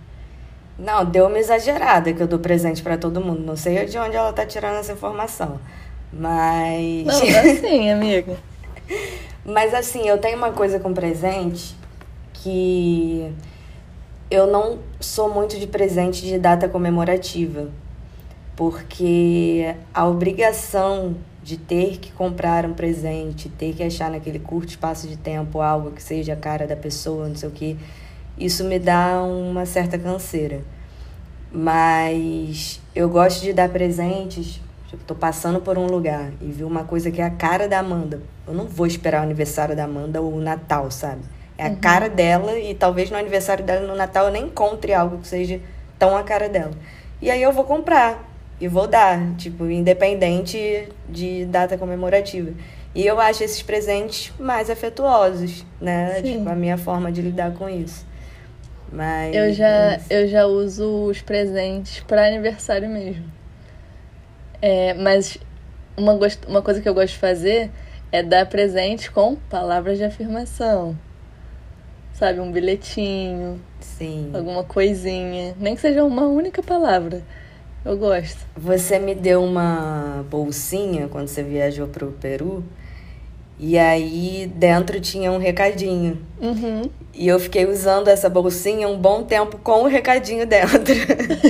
Não, 0.77 1.05
deu 1.05 1.27
uma 1.27 1.39
exagerada 1.39 2.11
que 2.13 2.21
eu 2.21 2.27
dou 2.27 2.39
presente 2.39 2.83
para 2.83 2.97
todo 2.97 3.21
mundo. 3.21 3.41
Não 3.41 3.55
sei 3.55 3.85
de 3.85 3.97
onde 3.97 4.15
ela 4.15 4.33
tá 4.33 4.45
tirando 4.45 4.77
essa 4.77 4.91
informação. 4.91 5.59
Mas. 6.11 7.05
Não, 7.05 7.21
é 7.23 7.55
sim, 7.55 7.89
amiga. 7.89 8.37
Mas 9.45 9.73
assim, 9.73 10.07
eu 10.07 10.17
tenho 10.17 10.37
uma 10.37 10.51
coisa 10.51 10.79
com 10.79 10.93
presente 10.93 11.75
que 12.33 13.33
eu 14.29 14.47
não 14.47 14.79
sou 14.99 15.33
muito 15.33 15.57
de 15.57 15.67
presente 15.67 16.21
de 16.21 16.37
data 16.37 16.67
comemorativa. 16.67 17.69
Porque 18.55 19.75
a 19.93 20.07
obrigação 20.07 21.15
de 21.45 21.57
ter 21.57 21.99
que 21.99 22.11
comprar 22.11 22.65
um 22.65 22.73
presente, 22.73 23.49
ter 23.49 23.75
que 23.75 23.83
achar 23.83 24.09
naquele 24.09 24.39
curto 24.39 24.69
espaço 24.69 25.07
de 25.07 25.15
tempo 25.15 25.61
algo 25.61 25.91
que 25.91 26.01
seja 26.01 26.33
a 26.33 26.35
cara 26.35 26.65
da 26.65 26.75
pessoa, 26.75 27.27
não 27.27 27.35
sei 27.35 27.47
o 27.47 27.51
que, 27.51 27.77
isso 28.35 28.63
me 28.63 28.79
dá 28.79 29.21
uma 29.21 29.63
certa 29.63 29.95
canseira. 29.99 30.63
Mas 31.51 32.81
eu 32.95 33.07
gosto 33.07 33.43
de 33.43 33.53
dar 33.53 33.69
presentes. 33.69 34.59
Tipo, 34.87 35.03
tô 35.03 35.13
passando 35.13 35.61
por 35.61 35.77
um 35.77 35.85
lugar 35.85 36.31
e 36.41 36.45
vi 36.45 36.63
uma 36.63 36.83
coisa 36.83 37.11
que 37.11 37.21
é 37.21 37.25
a 37.25 37.29
cara 37.29 37.67
da 37.67 37.77
Amanda. 37.77 38.23
Eu 38.47 38.55
não 38.55 38.65
vou 38.65 38.87
esperar 38.87 39.21
o 39.21 39.23
aniversário 39.23 39.75
da 39.75 39.83
Amanda 39.83 40.19
ou 40.19 40.33
o 40.33 40.41
Natal, 40.41 40.89
sabe? 40.89 41.21
É 41.59 41.67
a 41.67 41.69
uhum. 41.69 41.75
cara 41.75 42.09
dela 42.09 42.57
e 42.57 42.73
talvez 42.73 43.11
no 43.11 43.17
aniversário 43.17 43.63
dela 43.63 43.85
no 43.85 43.95
Natal 43.95 44.25
eu 44.25 44.31
nem 44.31 44.45
encontre 44.45 44.95
algo 44.95 45.19
que 45.19 45.27
seja 45.27 45.61
tão 45.99 46.17
a 46.17 46.23
cara 46.23 46.49
dela. 46.49 46.73
E 47.21 47.29
aí 47.29 47.41
eu 47.41 47.51
vou 47.51 47.65
comprar 47.65 48.34
e 48.59 48.67
vou 48.67 48.87
dar, 48.87 49.35
tipo, 49.35 49.65
independente 49.65 50.87
de 51.09 51.45
data 51.45 51.77
comemorativa. 51.77 52.51
E 52.93 53.05
eu 53.05 53.19
acho 53.19 53.43
esses 53.43 53.61
presentes 53.61 54.31
mais 54.39 54.69
afetuosos, 54.69 55.65
né? 55.81 56.21
Sim. 56.21 56.37
Tipo, 56.37 56.49
a 56.49 56.55
minha 56.55 56.77
forma 56.77 57.11
de 57.11 57.21
lidar 57.21 57.53
com 57.53 57.69
isso. 57.69 58.05
Mas. 58.91 59.35
Eu 59.35 59.51
já, 59.51 59.99
eu 60.09 60.27
já 60.27 60.45
uso 60.45 61.07
os 61.07 61.21
presentes 61.21 61.99
para 62.01 62.25
aniversário 62.25 62.87
mesmo. 62.87 63.25
É, 64.61 64.93
mas 64.93 65.37
uma, 65.97 66.17
uma 66.47 66.61
coisa 66.61 66.79
que 66.81 66.87
eu 66.87 66.93
gosto 66.93 67.13
de 67.13 67.19
fazer 67.19 67.69
é 68.11 68.23
dar 68.23 68.45
presente 68.45 69.11
com 69.11 69.35
palavras 69.35 69.97
de 69.97 70.05
afirmação. 70.05 70.97
Sabe, 72.13 72.39
um 72.39 72.49
bilhetinho. 72.49 73.59
Sim. 73.81 74.31
Alguma 74.33 74.63
coisinha. 74.63 75.53
Nem 75.59 75.75
que 75.75 75.81
seja 75.81 76.01
uma 76.01 76.27
única 76.27 76.63
palavra. 76.63 77.21
Eu 77.85 77.95
gosto. 77.95 78.39
Você 78.57 78.97
me 78.97 79.13
deu 79.13 79.43
uma 79.43 80.25
bolsinha 80.27 81.07
quando 81.07 81.27
você 81.27 81.43
viajou 81.43 81.87
pro 81.87 82.11
Peru. 82.13 82.63
E 83.59 83.77
aí 83.77 84.51
dentro 84.53 84.99
tinha 84.99 85.31
um 85.31 85.37
recadinho. 85.37 86.19
Uhum. 86.41 86.89
E 87.13 87.27
eu 87.27 87.39
fiquei 87.39 87.65
usando 87.67 88.07
essa 88.07 88.27
bolsinha 88.27 88.89
um 88.89 88.97
bom 88.97 89.23
tempo 89.23 89.59
com 89.59 89.83
o 89.83 89.87
recadinho 89.87 90.47
dentro. 90.47 90.95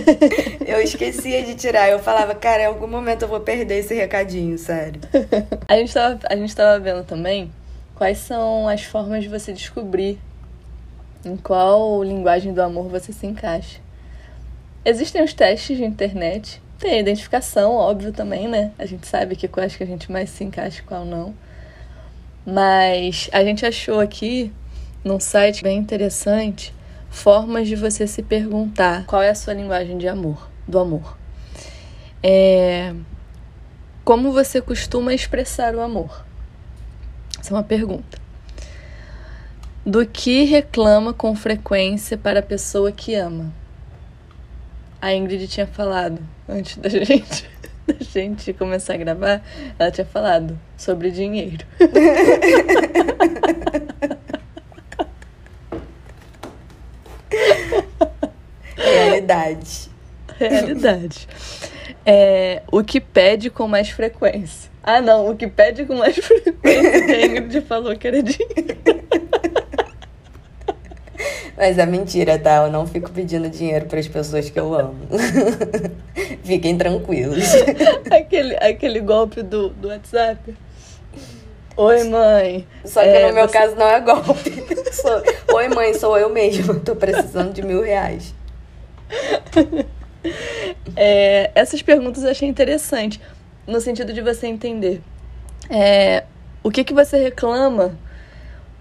eu 0.67 0.81
esquecia 0.81 1.41
de 1.41 1.55
tirar. 1.55 1.89
Eu 1.89 1.99
falava, 1.99 2.35
cara, 2.35 2.63
em 2.63 2.65
algum 2.65 2.85
momento 2.85 3.21
eu 3.21 3.29
vou 3.29 3.39
perder 3.39 3.79
esse 3.79 3.95
recadinho, 3.95 4.57
sério. 4.57 4.99
a, 5.67 5.77
gente 5.77 5.93
tava, 5.93 6.19
a 6.29 6.35
gente 6.35 6.53
tava 6.53 6.77
vendo 6.79 7.05
também 7.05 7.49
quais 7.95 8.17
são 8.17 8.67
as 8.67 8.83
formas 8.83 9.23
de 9.23 9.29
você 9.29 9.53
descobrir 9.53 10.19
em 11.23 11.37
qual 11.37 12.03
linguagem 12.03 12.53
do 12.53 12.61
amor 12.61 12.89
você 12.89 13.13
se 13.13 13.25
encaixa. 13.25 13.84
Existem 14.85 15.23
os 15.23 15.33
testes 15.33 15.77
de 15.77 15.83
internet, 15.83 16.61
tem 16.77 16.91
a 16.91 16.99
identificação, 16.99 17.71
óbvio 17.71 18.13
também, 18.13 18.47
né? 18.47 18.71
A 18.77 18.85
gente 18.85 19.07
sabe 19.07 19.35
que 19.35 19.47
quais 19.47 19.75
que 19.75 19.81
a 19.81 19.87
gente 19.87 20.11
mais 20.11 20.29
se 20.29 20.43
encaixa 20.43 20.79
e 20.79 20.83
qual 20.83 21.03
não. 21.03 21.33
Mas 22.45 23.27
a 23.33 23.43
gente 23.43 23.65
achou 23.65 23.99
aqui, 23.99 24.53
num 25.03 25.19
site 25.19 25.63
bem 25.63 25.79
interessante, 25.79 26.71
formas 27.09 27.67
de 27.67 27.75
você 27.75 28.05
se 28.05 28.21
perguntar 28.21 29.07
qual 29.07 29.23
é 29.23 29.29
a 29.29 29.35
sua 29.35 29.55
linguagem 29.55 29.97
de 29.97 30.07
amor, 30.07 30.47
do 30.67 30.77
amor. 30.77 31.17
É... 32.21 32.93
Como 34.03 34.31
você 34.31 34.61
costuma 34.61 35.15
expressar 35.15 35.73
o 35.73 35.81
amor? 35.81 36.23
Essa 37.39 37.51
é 37.51 37.57
uma 37.57 37.63
pergunta. 37.63 38.19
Do 39.83 40.05
que 40.05 40.43
reclama 40.43 41.11
com 41.11 41.35
frequência 41.35 42.15
para 42.15 42.39
a 42.39 42.43
pessoa 42.43 42.91
que 42.91 43.15
ama? 43.15 43.51
A 45.01 45.13
Ingrid 45.13 45.47
tinha 45.47 45.67
falado 45.67 46.19
antes 46.47 46.77
da 46.77 46.89
gente 47.03 47.49
da 47.85 47.95
gente 47.99 48.53
começar 48.53 48.95
a 48.95 48.97
gravar, 48.97 49.43
ela 49.77 49.91
tinha 49.91 50.05
falado 50.05 50.59
sobre 50.75 51.11
dinheiro. 51.11 51.63
Realidade. 58.75 59.89
Realidade. 60.37 61.27
É, 62.05 62.61
o 62.71 62.83
que 62.83 62.99
pede 62.99 63.49
com 63.49 63.67
mais 63.67 63.89
frequência. 63.89 64.69
Ah, 64.83 65.01
não, 65.01 65.29
o 65.29 65.35
que 65.35 65.47
pede 65.47 65.85
com 65.85 65.95
mais 65.95 66.15
frequência 66.17 67.05
que 67.05 67.11
a 67.11 67.25
Ingrid 67.25 67.61
falou 67.61 67.95
que 67.95 68.07
era 68.07 68.21
dinheiro. 68.21 69.24
Mas 71.57 71.77
é 71.77 71.85
mentira, 71.85 72.37
tá? 72.37 72.65
Eu 72.65 72.71
não 72.71 72.85
fico 72.85 73.11
pedindo 73.11 73.49
dinheiro 73.49 73.85
para 73.85 73.99
as 73.99 74.07
pessoas 74.07 74.49
que 74.49 74.59
eu 74.59 74.73
amo. 74.73 74.95
Fiquem 76.43 76.77
tranquilos. 76.77 77.43
aquele, 78.11 78.55
aquele 78.57 78.99
golpe 78.99 79.41
do, 79.41 79.69
do 79.69 79.87
WhatsApp. 79.87 80.55
Oi, 81.77 82.03
mãe. 82.05 82.67
Só 82.85 83.01
que 83.01 83.07
é, 83.07 83.27
no 83.27 83.33
meu 83.33 83.47
você... 83.47 83.57
caso 83.57 83.75
não 83.75 83.87
é 83.87 83.99
golpe. 83.99 84.63
Sou... 84.93 85.55
Oi, 85.55 85.67
mãe, 85.69 85.93
sou 85.93 86.17
eu 86.17 86.29
mesma. 86.29 86.75
Tô 86.75 86.95
precisando 86.95 87.53
de 87.53 87.61
mil 87.61 87.81
reais. 87.81 88.33
É, 90.95 91.51
essas 91.53 91.81
perguntas 91.81 92.23
eu 92.23 92.31
achei 92.31 92.47
interessante, 92.47 93.21
no 93.67 93.79
sentido 93.79 94.13
de 94.13 94.21
você 94.21 94.47
entender 94.47 95.01
é, 95.69 96.23
o 96.63 96.71
que, 96.71 96.83
que 96.83 96.93
você 96.93 97.17
reclama, 97.17 97.97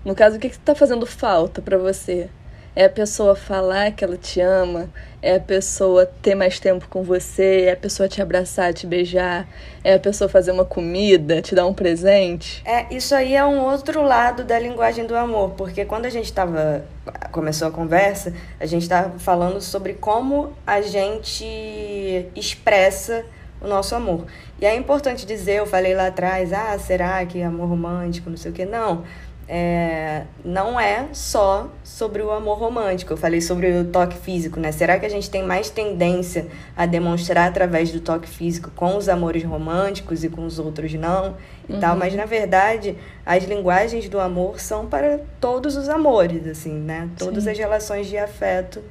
no 0.04 0.14
caso, 0.14 0.36
o 0.36 0.38
que 0.38 0.48
está 0.48 0.74
fazendo 0.74 1.06
falta 1.06 1.62
para 1.62 1.78
você. 1.78 2.28
É 2.76 2.86
a 2.86 2.90
pessoa 2.90 3.36
falar 3.36 3.92
que 3.92 4.04
ela 4.04 4.16
te 4.16 4.40
ama, 4.40 4.90
é 5.22 5.36
a 5.36 5.40
pessoa 5.40 6.04
ter 6.20 6.34
mais 6.34 6.58
tempo 6.58 6.88
com 6.88 7.04
você, 7.04 7.66
é 7.68 7.72
a 7.72 7.76
pessoa 7.76 8.08
te 8.08 8.20
abraçar, 8.20 8.74
te 8.74 8.84
beijar, 8.84 9.46
é 9.84 9.94
a 9.94 9.98
pessoa 9.98 10.28
fazer 10.28 10.50
uma 10.50 10.64
comida, 10.64 11.40
te 11.40 11.54
dar 11.54 11.66
um 11.66 11.72
presente. 11.72 12.62
É, 12.66 12.92
isso 12.92 13.14
aí 13.14 13.36
é 13.36 13.44
um 13.44 13.60
outro 13.60 14.02
lado 14.02 14.42
da 14.42 14.58
linguagem 14.58 15.06
do 15.06 15.16
amor, 15.16 15.50
porque 15.50 15.84
quando 15.84 16.06
a 16.06 16.10
gente 16.10 16.32
tava 16.32 16.84
começou 17.30 17.68
a 17.68 17.70
conversa, 17.70 18.34
a 18.58 18.66
gente 18.66 18.82
estava 18.82 19.20
falando 19.20 19.60
sobre 19.60 19.94
como 19.94 20.52
a 20.66 20.80
gente 20.80 22.26
expressa 22.34 23.24
o 23.60 23.68
nosso 23.68 23.94
amor. 23.94 24.26
E 24.60 24.66
é 24.66 24.74
importante 24.74 25.24
dizer, 25.24 25.58
eu 25.58 25.66
falei 25.66 25.94
lá 25.94 26.08
atrás, 26.08 26.52
ah, 26.52 26.76
será 26.78 27.24
que 27.24 27.40
amor 27.40 27.68
romântico, 27.68 28.28
não 28.28 28.36
sei 28.36 28.50
o 28.50 28.54
quê? 28.54 28.64
Não 28.64 29.04
é, 29.48 30.24
não 30.44 30.80
é 30.80 31.08
só 31.12 31.70
sobre 31.82 32.22
o 32.22 32.30
amor 32.30 32.58
romântico. 32.58 33.12
Eu 33.12 33.16
falei 33.16 33.40
sobre 33.40 33.70
o 33.78 33.84
toque 33.84 34.16
físico, 34.16 34.58
né? 34.58 34.72
Será 34.72 34.98
que 34.98 35.04
a 35.04 35.08
gente 35.08 35.28
tem 35.28 35.42
mais 35.42 35.68
tendência 35.68 36.46
a 36.76 36.86
demonstrar 36.86 37.48
através 37.48 37.90
do 37.90 38.00
toque 38.00 38.28
físico 38.28 38.70
com 38.74 38.96
os 38.96 39.08
amores 39.08 39.44
românticos 39.44 40.24
e 40.24 40.28
com 40.28 40.46
os 40.46 40.58
outros 40.58 40.94
não? 40.94 41.36
E 41.68 41.74
uhum. 41.74 41.80
tal, 41.80 41.96
mas 41.96 42.14
na 42.14 42.24
verdade, 42.24 42.96
as 43.24 43.44
linguagens 43.44 44.08
do 44.08 44.18
amor 44.18 44.60
são 44.60 44.86
para 44.86 45.20
todos 45.40 45.76
os 45.76 45.88
amores, 45.88 46.46
assim, 46.46 46.72
né? 46.72 47.08
Todas 47.18 47.44
Sim. 47.44 47.50
as 47.50 47.58
relações 47.58 48.06
de 48.06 48.16
afeto 48.16 48.82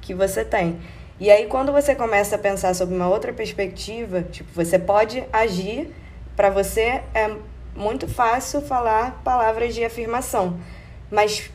que 0.00 0.14
você 0.14 0.44
tem. 0.44 0.78
E 1.18 1.30
aí 1.30 1.46
quando 1.46 1.72
você 1.72 1.94
começa 1.94 2.36
a 2.36 2.38
pensar 2.38 2.74
sobre 2.74 2.94
uma 2.94 3.08
outra 3.08 3.32
perspectiva, 3.32 4.22
tipo, 4.22 4.50
você 4.54 4.78
pode 4.78 5.24
agir 5.32 5.90
para 6.36 6.50
você 6.50 7.02
é 7.14 7.30
muito 7.74 8.06
fácil 8.08 8.60
falar 8.60 9.22
palavras 9.24 9.74
de 9.74 9.84
afirmação, 9.84 10.58
mas 11.10 11.50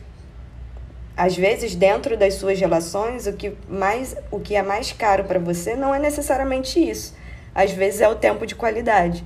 às 1.16 1.36
vezes 1.36 1.74
dentro 1.74 2.16
das 2.16 2.34
suas 2.34 2.60
relações 2.60 3.26
o 3.26 3.32
que 3.32 3.52
mais 3.68 4.16
o 4.30 4.38
que 4.38 4.54
é 4.54 4.62
mais 4.62 4.92
caro 4.92 5.24
para 5.24 5.38
você 5.38 5.74
não 5.74 5.94
é 5.94 5.98
necessariamente 5.98 6.78
isso. 6.78 7.14
Às 7.54 7.72
vezes 7.72 8.00
é 8.00 8.08
o 8.08 8.14
tempo 8.14 8.46
de 8.46 8.54
qualidade. 8.54 9.24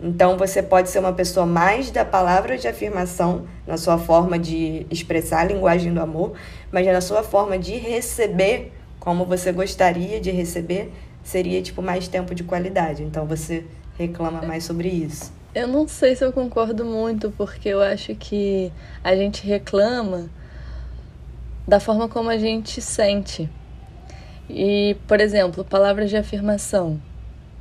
Então 0.00 0.36
você 0.36 0.62
pode 0.62 0.88
ser 0.90 0.98
uma 0.98 1.12
pessoa 1.12 1.46
mais 1.46 1.90
da 1.90 2.04
palavra 2.04 2.56
de 2.58 2.66
afirmação 2.66 3.46
na 3.66 3.76
sua 3.76 3.98
forma 3.98 4.38
de 4.38 4.86
expressar 4.90 5.40
a 5.40 5.44
linguagem 5.44 5.92
do 5.92 6.00
amor, 6.00 6.32
mas 6.70 6.86
na 6.86 7.00
sua 7.00 7.22
forma 7.22 7.58
de 7.58 7.76
receber 7.76 8.72
como 9.02 9.24
você 9.24 9.50
gostaria 9.50 10.20
de 10.20 10.30
receber, 10.30 10.92
seria 11.24 11.60
tipo 11.60 11.82
mais 11.82 12.06
tempo 12.06 12.36
de 12.36 12.44
qualidade. 12.44 13.02
Então 13.02 13.26
você 13.26 13.64
reclama 13.98 14.42
mais 14.42 14.62
sobre 14.62 14.88
isso. 14.88 15.32
Eu 15.54 15.68
não 15.68 15.86
sei 15.86 16.16
se 16.16 16.24
eu 16.24 16.32
concordo 16.32 16.82
muito, 16.82 17.30
porque 17.36 17.68
eu 17.68 17.82
acho 17.82 18.14
que 18.14 18.72
a 19.04 19.14
gente 19.14 19.46
reclama 19.46 20.30
da 21.68 21.78
forma 21.78 22.08
como 22.08 22.30
a 22.30 22.38
gente 22.38 22.80
sente. 22.80 23.50
E, 24.48 24.96
por 25.06 25.20
exemplo, 25.20 25.62
palavras 25.62 26.08
de 26.08 26.16
afirmação 26.16 26.98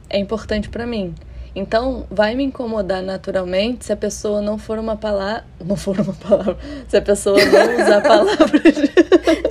é 0.10 0.18
importante 0.18 0.70
para 0.70 0.88
mim. 0.88 1.14
Então, 1.54 2.08
vai 2.10 2.34
me 2.34 2.46
incomodar 2.46 3.04
naturalmente 3.04 3.84
se 3.84 3.92
a 3.92 3.98
pessoa 3.98 4.42
não 4.42 4.58
for 4.58 4.80
uma 4.80 4.96
palavra. 4.96 5.44
Não 5.60 5.76
for 5.76 6.00
uma 6.00 6.14
palavra. 6.14 6.58
Se 6.88 6.96
a 6.96 7.02
pessoa 7.02 7.38
não 7.44 7.84
usar 7.84 8.00
palavras. 8.08 8.76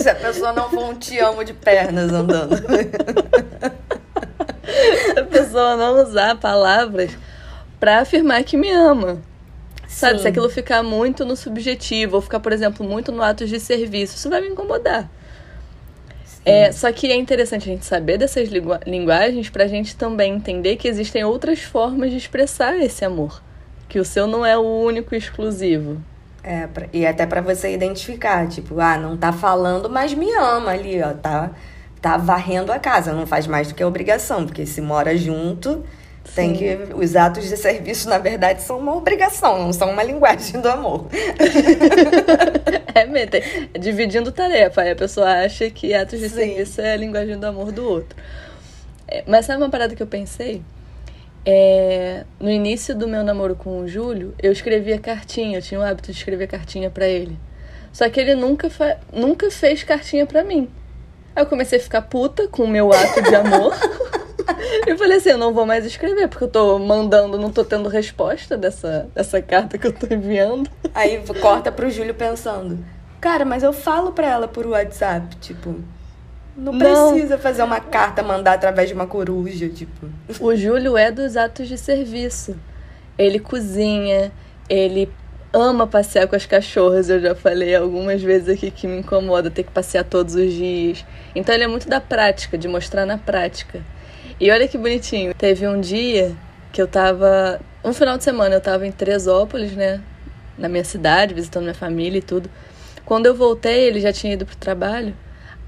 se 0.01 0.09
a 0.09 0.15
pessoa 0.15 0.55
não 0.55 0.71
for 0.71 0.85
um 0.89 0.95
te 0.95 1.19
amo 1.19 1.45
de 1.45 1.53
pernas 1.53 2.11
andando. 2.11 2.57
se 5.13 5.19
a 5.19 5.25
pessoa 5.27 5.77
não 5.77 6.03
usar 6.03 6.37
palavras 6.37 7.11
para 7.81 7.99
afirmar 8.01 8.45
que 8.45 8.57
me 8.57 8.71
ama. 8.71 9.19
Sabe, 9.89 10.19
Sim. 10.19 10.23
se 10.23 10.29
aquilo 10.29 10.49
ficar 10.49 10.85
muito 10.85 11.25
no 11.25 11.35
subjetivo, 11.35 12.17
ou 12.17 12.23
ficar, 12.23 12.39
por 12.39 12.53
exemplo, 12.53 12.87
muito 12.87 13.11
no 13.11 13.23
ato 13.23 13.45
de 13.47 13.59
serviço, 13.59 14.15
isso 14.15 14.31
vai 14.31 14.41
me 14.41 14.49
incomodar. 14.49 15.11
É, 16.45 16.73
só 16.73 16.91
que 16.93 17.11
é 17.11 17.17
interessante 17.17 17.69
a 17.69 17.73
gente 17.73 17.85
saber 17.85 18.17
dessas 18.17 18.49
lingu 18.49 18.79
linguagens 18.87 19.51
para 19.51 19.65
a 19.65 19.69
gente 19.69 19.95
também 19.95 20.35
entender 20.35 20.77
que 20.77 20.89
existem 20.89 21.23
outras 21.25 21.61
formas 21.61 22.11
de 22.11 22.17
expressar 22.17 22.79
esse 22.79 23.05
amor. 23.05 23.43
Que 23.89 23.99
o 23.99 24.05
seu 24.05 24.27
não 24.27 24.47
é 24.47 24.57
o 24.57 24.63
único 24.63 25.15
e 25.15 25.19
exclusivo. 25.19 26.01
É, 26.43 26.67
e 26.93 27.05
até 27.05 27.27
para 27.27 27.43
você 27.43 27.75
identificar, 27.75 28.49
tipo, 28.49 28.81
ah, 28.81 28.97
não 28.97 29.17
tá 29.17 29.33
falando, 29.33 29.91
mas 29.91 30.15
me 30.15 30.31
ama 30.33 30.71
ali, 30.71 31.03
ó, 31.03 31.13
tá, 31.13 31.51
tá 32.01 32.17
varrendo 32.17 32.73
a 32.73 32.79
casa, 32.79 33.13
não 33.13 33.27
faz 33.27 33.47
mais 33.47 33.69
do 33.69 33.75
que 33.75 33.85
obrigação, 33.85 34.47
porque 34.47 34.65
se 34.65 34.81
mora 34.81 35.15
junto, 35.17 35.85
tem 36.35 36.55
que. 36.55 36.79
Os 36.95 37.17
atos 37.17 37.49
de 37.49 37.57
serviço, 37.57 38.09
na 38.09 38.19
verdade, 38.19 38.63
são 38.63 38.79
uma 38.79 38.95
obrigação, 38.95 39.59
não 39.59 39.73
são 39.73 39.91
uma 39.91 40.03
linguagem 40.05 40.61
do 40.61 40.69
amor. 40.69 41.07
é 42.95 43.07
mesmo, 43.07 43.31
dividindo 43.79 44.31
tarefa. 44.31 44.83
Aí 44.83 44.91
a 44.91 44.97
pessoa 44.97 45.27
acha 45.27 45.69
que 45.71 45.95
atos 45.95 46.21
de 46.21 46.29
Sim. 46.29 46.37
serviço 46.37 46.81
é 46.81 46.93
a 46.93 46.97
linguagem 46.97 47.39
do 47.39 47.47
amor 47.47 47.73
do 47.73 47.89
outro. 47.89 48.17
É, 49.09 49.25
mas 49.27 49.47
sabe 49.47 49.63
uma 49.63 49.71
parada 49.71 49.95
que 49.95 50.03
eu 50.03 50.07
pensei? 50.07 50.63
É, 51.45 52.25
no 52.39 52.51
início 52.51 52.95
do 52.95 53.09
meu 53.09 53.25
namoro 53.25 53.57
com 53.57 53.81
o 53.81 53.89
Júlio, 53.89 54.35
eu 54.41 54.53
escrevia 54.53 54.99
cartinha, 54.99 55.59
eu 55.59 55.63
tinha 55.63 55.81
o 55.81 55.83
hábito 55.83 56.13
de 56.13 56.19
escrever 56.19 56.47
cartinha 56.47 56.91
para 56.91 57.09
ele. 57.09 57.37
Só 57.93 58.09
que 58.09 58.21
ele 58.21 58.35
nunca, 58.35 58.69
nunca 59.13 59.51
fez 59.51 59.83
cartinha 59.83 60.27
para 60.27 60.45
mim. 60.45 60.69
Aí 61.35 61.43
eu 61.43 61.47
comecei 61.47 61.79
a 61.79 61.83
ficar 61.83 62.03
puta 62.03 62.47
com 62.47 62.65
o 62.65 62.69
meu 62.69 62.93
ato 62.93 63.23
de 63.23 63.35
amor. 63.35 63.75
Eu 64.87 64.97
falei 64.97 65.19
assim, 65.19 65.31
eu 65.31 65.39
não 65.39 65.53
vou 65.53 65.67
mais 65.67 65.85
escrever, 65.85 66.29
porque 66.29 66.45
eu 66.45 66.49
tô 66.49 66.79
mandando, 66.79 67.39
não 67.39 67.51
tô 67.51 67.65
tendo 67.65 67.89
resposta 67.89 68.57
dessa, 68.57 69.09
dessa 69.15 69.41
carta 69.41 69.79
que 69.79 69.87
eu 69.87 69.93
tô 69.93 70.13
enviando. 70.13 70.71
Aí 70.95 71.23
corta 71.41 71.71
pro 71.71 71.91
Júlio 71.91 72.15
pensando, 72.15 72.79
cara, 73.21 73.45
mas 73.45 73.63
eu 73.63 73.73
falo 73.73 74.13
pra 74.13 74.27
ela 74.27 74.49
por 74.49 74.67
WhatsApp, 74.67 75.37
tipo. 75.37 75.77
Não, 76.57 76.73
não 76.73 76.79
precisa 76.79 77.39
fazer 77.39 77.63
uma 77.63 77.81
carta, 77.81 78.23
mandar 78.23 78.55
através 78.55 78.89
de 78.89 78.95
uma 78.95 79.07
coruja, 79.07 79.69
tipo. 79.69 80.07
O 80.41 80.55
Júlio 80.55 80.97
é 80.97 81.11
dos 81.11 81.37
atos 81.37 81.69
de 81.69 81.79
serviço. 81.79 82.57
Ele 83.17 83.39
cozinha, 83.39 84.33
ele 84.69 85.11
ama 85.53 85.87
passear 85.87 86.27
com 86.27 86.37
as 86.37 86.47
cachorras. 86.47 87.09
Eu 87.09 87.21
já 87.21 87.35
falei 87.35 87.75
algumas 87.75 88.23
vezes 88.23 88.49
aqui 88.49 88.71
que 88.71 88.87
me 88.87 88.99
incomoda 88.99 89.51
ter 89.51 89.63
que 89.63 89.71
passear 89.71 90.05
todos 90.05 90.35
os 90.35 90.53
dias. 90.53 91.05
Então 91.35 91.55
ele 91.55 91.65
é 91.65 91.69
muito 91.69 91.89
da 91.89 92.01
prática, 92.01 92.59
de 92.59 92.69
mostrar 92.69 93.07
na 93.07 93.19
prática. 93.19 93.81
E 94.41 94.51
olha 94.51 94.67
que 94.67 94.79
bonitinho. 94.79 95.35
Teve 95.35 95.69
um 95.69 95.79
dia 95.79 96.35
que 96.73 96.81
eu 96.81 96.89
tava. 96.89 97.61
Um 97.85 97.93
final 97.93 98.17
de 98.17 98.25
semana 98.25 98.55
eu 98.55 98.61
tava 98.61 98.87
em 98.87 98.93
Teresópolis, 98.93 99.73
né? 99.73 100.01
Na 100.57 100.67
minha 100.67 100.85
cidade, 100.85 101.35
visitando 101.35 101.65
minha 101.65 101.75
família 101.75 102.19
e 102.19 102.23
tudo. 102.23 102.51
Quando 103.05 103.27
eu 103.27 103.35
voltei, 103.35 103.89
ele 103.89 104.01
já 104.01 104.13
tinha 104.13 104.33
ido 104.33 104.47
pro 104.47 104.57
trabalho. 104.57 105.15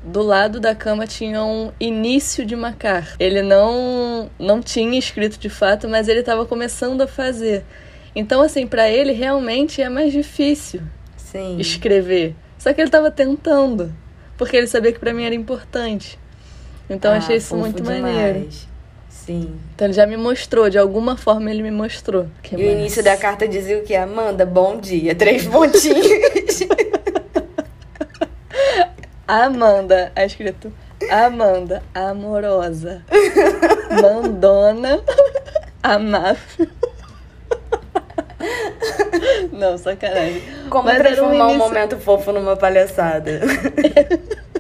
Do 0.03 0.23
lado 0.23 0.59
da 0.59 0.75
cama 0.75 1.07
tinha 1.07 1.45
um 1.45 1.71
início 1.79 2.47
de 2.47 2.57
macar. 2.57 3.15
Ele 3.21 3.43
não 3.43 4.31
não 4.39 4.63
tinha 4.63 4.99
escrito 4.99 5.39
de 5.39 5.51
fato, 5.51 5.87
mas 5.87 6.09
ele 6.09 6.21
estava 6.21 6.47
começando 6.47 7.03
a 7.03 7.07
fazer. 7.07 7.65
Então, 8.15 8.41
assim, 8.41 8.67
para 8.67 8.89
ele 8.91 9.13
realmente 9.13 9.83
é 9.83 9.89
mais 9.91 10.13
difícil 10.13 10.81
Sim. 11.17 11.59
escrever. 11.59 12.35
Só 12.59 12.73
que 12.73 12.81
ele 12.81 12.89
estava 12.89 13.11
tentando, 13.11 13.95
porque 14.39 14.57
ele 14.57 14.67
sabia 14.67 14.93
que 14.93 14.99
para 14.99 15.13
mim 15.13 15.25
era 15.25 15.35
importante. 15.35 16.19
Então 16.89 17.13
ah, 17.13 17.17
achei 17.17 17.37
isso 17.37 17.57
muito 17.57 17.83
demais. 17.83 18.03
maneiro. 18.03 18.49
Sim. 19.09 19.55
Então 19.75 19.87
ele 19.87 19.95
já 19.95 20.07
me 20.07 20.17
mostrou, 20.17 20.69
de 20.69 20.79
alguma 20.79 21.17
forma 21.17 21.51
ele 21.51 21.63
me 21.63 21.71
mostrou. 21.71 22.27
Que 22.43 22.55
e 22.55 22.59
mais? 22.59 22.69
o 22.69 22.73
início 22.73 23.03
da 23.03 23.17
carta 23.17 23.47
dizia 23.47 23.79
o 23.79 23.83
que? 23.83 23.95
Amanda, 23.95 24.45
bom 24.45 24.79
dia. 24.79 25.15
Três 25.15 25.47
pontinhos. 25.47 26.07
Amanda, 29.27 30.13
é 30.15 30.27
escrito 30.27 30.73
Amanda, 31.11 31.83
amorosa. 31.95 33.03
Mandona, 34.01 35.01
amável. 35.83 36.69
Não, 39.53 39.79
sacanagem. 39.79 40.43
Como 40.69 40.85
Mas 40.85 40.99
transformar 40.99 41.47
um, 41.47 41.51
início... 41.51 41.55
um 41.55 41.69
momento 41.69 41.99
fofo 41.99 42.33
numa 42.33 42.57
palhaçada. 42.57 43.41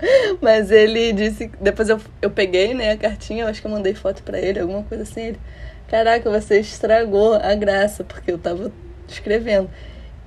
Mas 0.40 0.70
ele 0.70 1.12
disse. 1.12 1.50
Depois 1.60 1.88
eu, 1.88 2.00
eu 2.22 2.30
peguei, 2.30 2.74
né, 2.74 2.92
a 2.92 2.96
cartinha, 2.96 3.44
eu 3.44 3.48
acho 3.48 3.60
que 3.60 3.66
eu 3.66 3.70
mandei 3.70 3.94
foto 3.94 4.22
para 4.22 4.38
ele, 4.38 4.60
alguma 4.60 4.82
coisa 4.82 5.02
assim. 5.02 5.20
Ele, 5.20 5.40
caraca, 5.88 6.30
você 6.30 6.60
estragou 6.60 7.34
a 7.34 7.54
graça, 7.54 8.04
porque 8.04 8.30
eu 8.30 8.38
tava 8.38 8.72
escrevendo. 9.08 9.68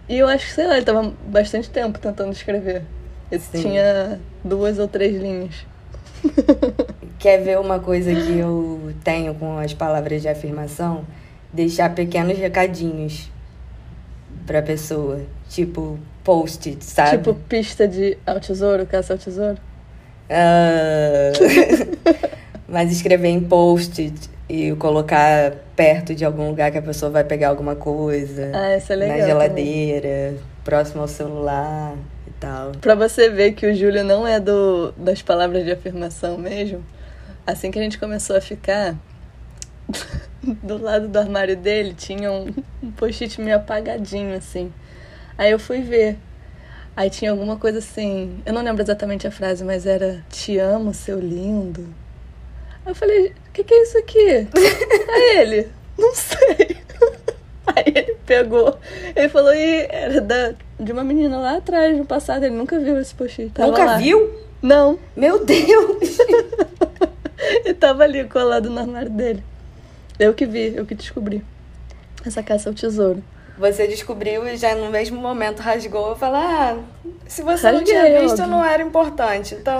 E 0.10 0.18
eu 0.18 0.28
acho 0.28 0.46
que, 0.46 0.54
sei 0.54 0.68
lá, 0.68 0.76
ele 0.76 0.86
tava 0.86 1.14
bastante 1.28 1.70
tempo 1.70 2.00
tentando 2.00 2.32
escrever. 2.34 2.84
Ele 3.32 3.42
tinha 3.54 4.20
duas 4.44 4.78
ou 4.78 4.88
três 4.88 5.16
linhas. 5.16 5.66
Quer 7.18 7.38
ver 7.38 7.60
uma 7.60 7.80
coisa 7.80 8.14
que 8.14 8.38
eu 8.38 8.94
tenho 9.04 9.34
com 9.36 9.58
as 9.58 9.74
palavras 9.74 10.22
de 10.22 10.28
afirmação? 10.28 11.06
Deixar 11.54 11.94
pequenos 11.94 12.38
recadinhos 12.38 13.30
pra 14.46 14.62
pessoa. 14.62 15.22
Tipo, 15.50 15.98
post-it, 16.24 16.84
sabe? 16.84 17.18
Tipo 17.18 17.34
pista 17.34 17.88
de 17.88 18.18
ao 18.26 18.40
tesouro, 18.40 18.86
caça 18.86 19.14
ao 19.14 19.20
tesouro? 19.20 19.58
Uh... 20.30 21.32
Mas 22.68 22.92
escrever 22.92 23.28
em 23.28 23.42
post-it 23.42 24.30
e 24.48 24.74
colocar 24.76 25.54
perto 25.76 26.14
de 26.14 26.24
algum 26.24 26.50
lugar 26.50 26.72
que 26.72 26.78
a 26.78 26.82
pessoa 26.82 27.12
vai 27.12 27.24
pegar 27.24 27.50
alguma 27.50 27.76
coisa. 27.76 28.52
Ah, 28.54 28.78
isso 28.78 28.92
é 28.94 28.96
legal. 28.96 29.18
Na 29.18 29.26
geladeira, 29.26 30.08
também. 30.08 30.40
próximo 30.64 31.02
ao 31.02 31.08
celular 31.08 31.96
e 32.28 32.32
tal. 32.40 32.72
Pra 32.74 32.96
você 32.96 33.30
ver 33.30 33.54
que 33.54 33.66
o 33.66 33.76
Júlio 33.76 34.04
não 34.04 34.28
é 34.28 34.40
do, 34.40 34.94
das 34.98 35.22
palavras 35.22 35.66
de 35.66 35.72
afirmação 35.72 36.38
mesmo, 36.38 36.84
assim 37.46 37.72
que 37.72 37.80
a 37.80 37.82
gente 37.82 37.98
começou 37.98 38.36
a 38.36 38.42
ficar, 38.42 38.96
do 40.62 40.78
lado 40.78 41.08
do 41.08 41.18
armário 41.18 41.56
dele 41.58 41.94
tinha 41.94 42.32
um, 42.32 42.54
um 42.84 42.92
post-it 42.92 43.40
meio 43.40 43.58
apagadinho, 43.58 44.36
assim. 44.36 44.72
Aí 45.38 45.52
eu 45.52 45.60
fui 45.60 45.82
ver. 45.82 46.18
Aí 46.96 47.10
tinha 47.10 47.32
alguma 47.32 47.56
coisa 47.58 47.80
assim, 47.80 48.42
eu 48.46 48.54
não 48.54 48.62
lembro 48.62 48.84
exatamente 48.84 49.26
a 49.26 49.32
frase, 49.32 49.64
mas 49.64 49.86
era 49.86 50.24
Te 50.30 50.58
amo, 50.58 50.94
seu 50.94 51.20
lindo. 51.20 51.88
Aí 52.86 52.92
eu 52.92 52.96
falei, 52.96 53.28
o 53.28 53.52
que, 53.54 53.64
que 53.64 53.74
é 53.74 53.84
isso 53.84 53.98
aqui? 53.98 54.48
Aí 55.10 55.38
ele, 55.40 55.68
não 55.98 56.14
sei. 56.14 56.78
Aí 57.66 57.86
ele 57.88 58.18
pegou, 58.26 58.78
ele 59.16 59.30
falou, 59.30 59.54
e 59.54 59.88
era 59.90 60.20
da, 60.20 60.54
de 60.80 60.92
uma 60.92 61.04
menina 61.04 61.38
lá 61.38 61.58
atrás, 61.58 61.98
no 61.98 62.06
passado, 62.06 62.44
ele 62.44 62.56
nunca 62.56 62.78
viu 62.78 63.00
esse 63.00 63.16
post-it. 63.16 63.54
Nunca 63.60 63.86
lá. 63.86 63.98
viu? 63.98 64.30
Não. 64.62 65.00
Meu 65.16 65.44
Deus! 65.44 66.18
ele 67.66 67.74
tava 67.80 68.04
ali 68.04 68.24
colado 68.26 68.70
no 68.70 68.80
armário 68.80 69.10
dele. 69.10 69.44
Eu 70.20 70.34
que 70.34 70.46
vi, 70.46 70.74
eu 70.76 70.86
que 70.86 70.94
descobri. 70.94 71.44
Essa 72.24 72.44
caça 72.44 72.70
ao 72.70 72.76
tesouro. 72.76 73.24
Você 73.62 73.86
descobriu 73.86 74.48
e 74.48 74.58
já 74.58 74.74
no 74.74 74.90
mesmo 74.90 75.22
momento 75.22 75.60
rasgou. 75.60 76.16
Falei, 76.16 76.42
ah, 76.42 76.78
se 77.28 77.44
você 77.44 77.70
Rasguei, 77.70 77.72
não 77.72 77.84
tinha 77.84 78.20
visto, 78.22 78.42
óbvio. 78.42 78.48
não 78.48 78.66
era 78.66 78.82
importante. 78.82 79.54
Então. 79.54 79.80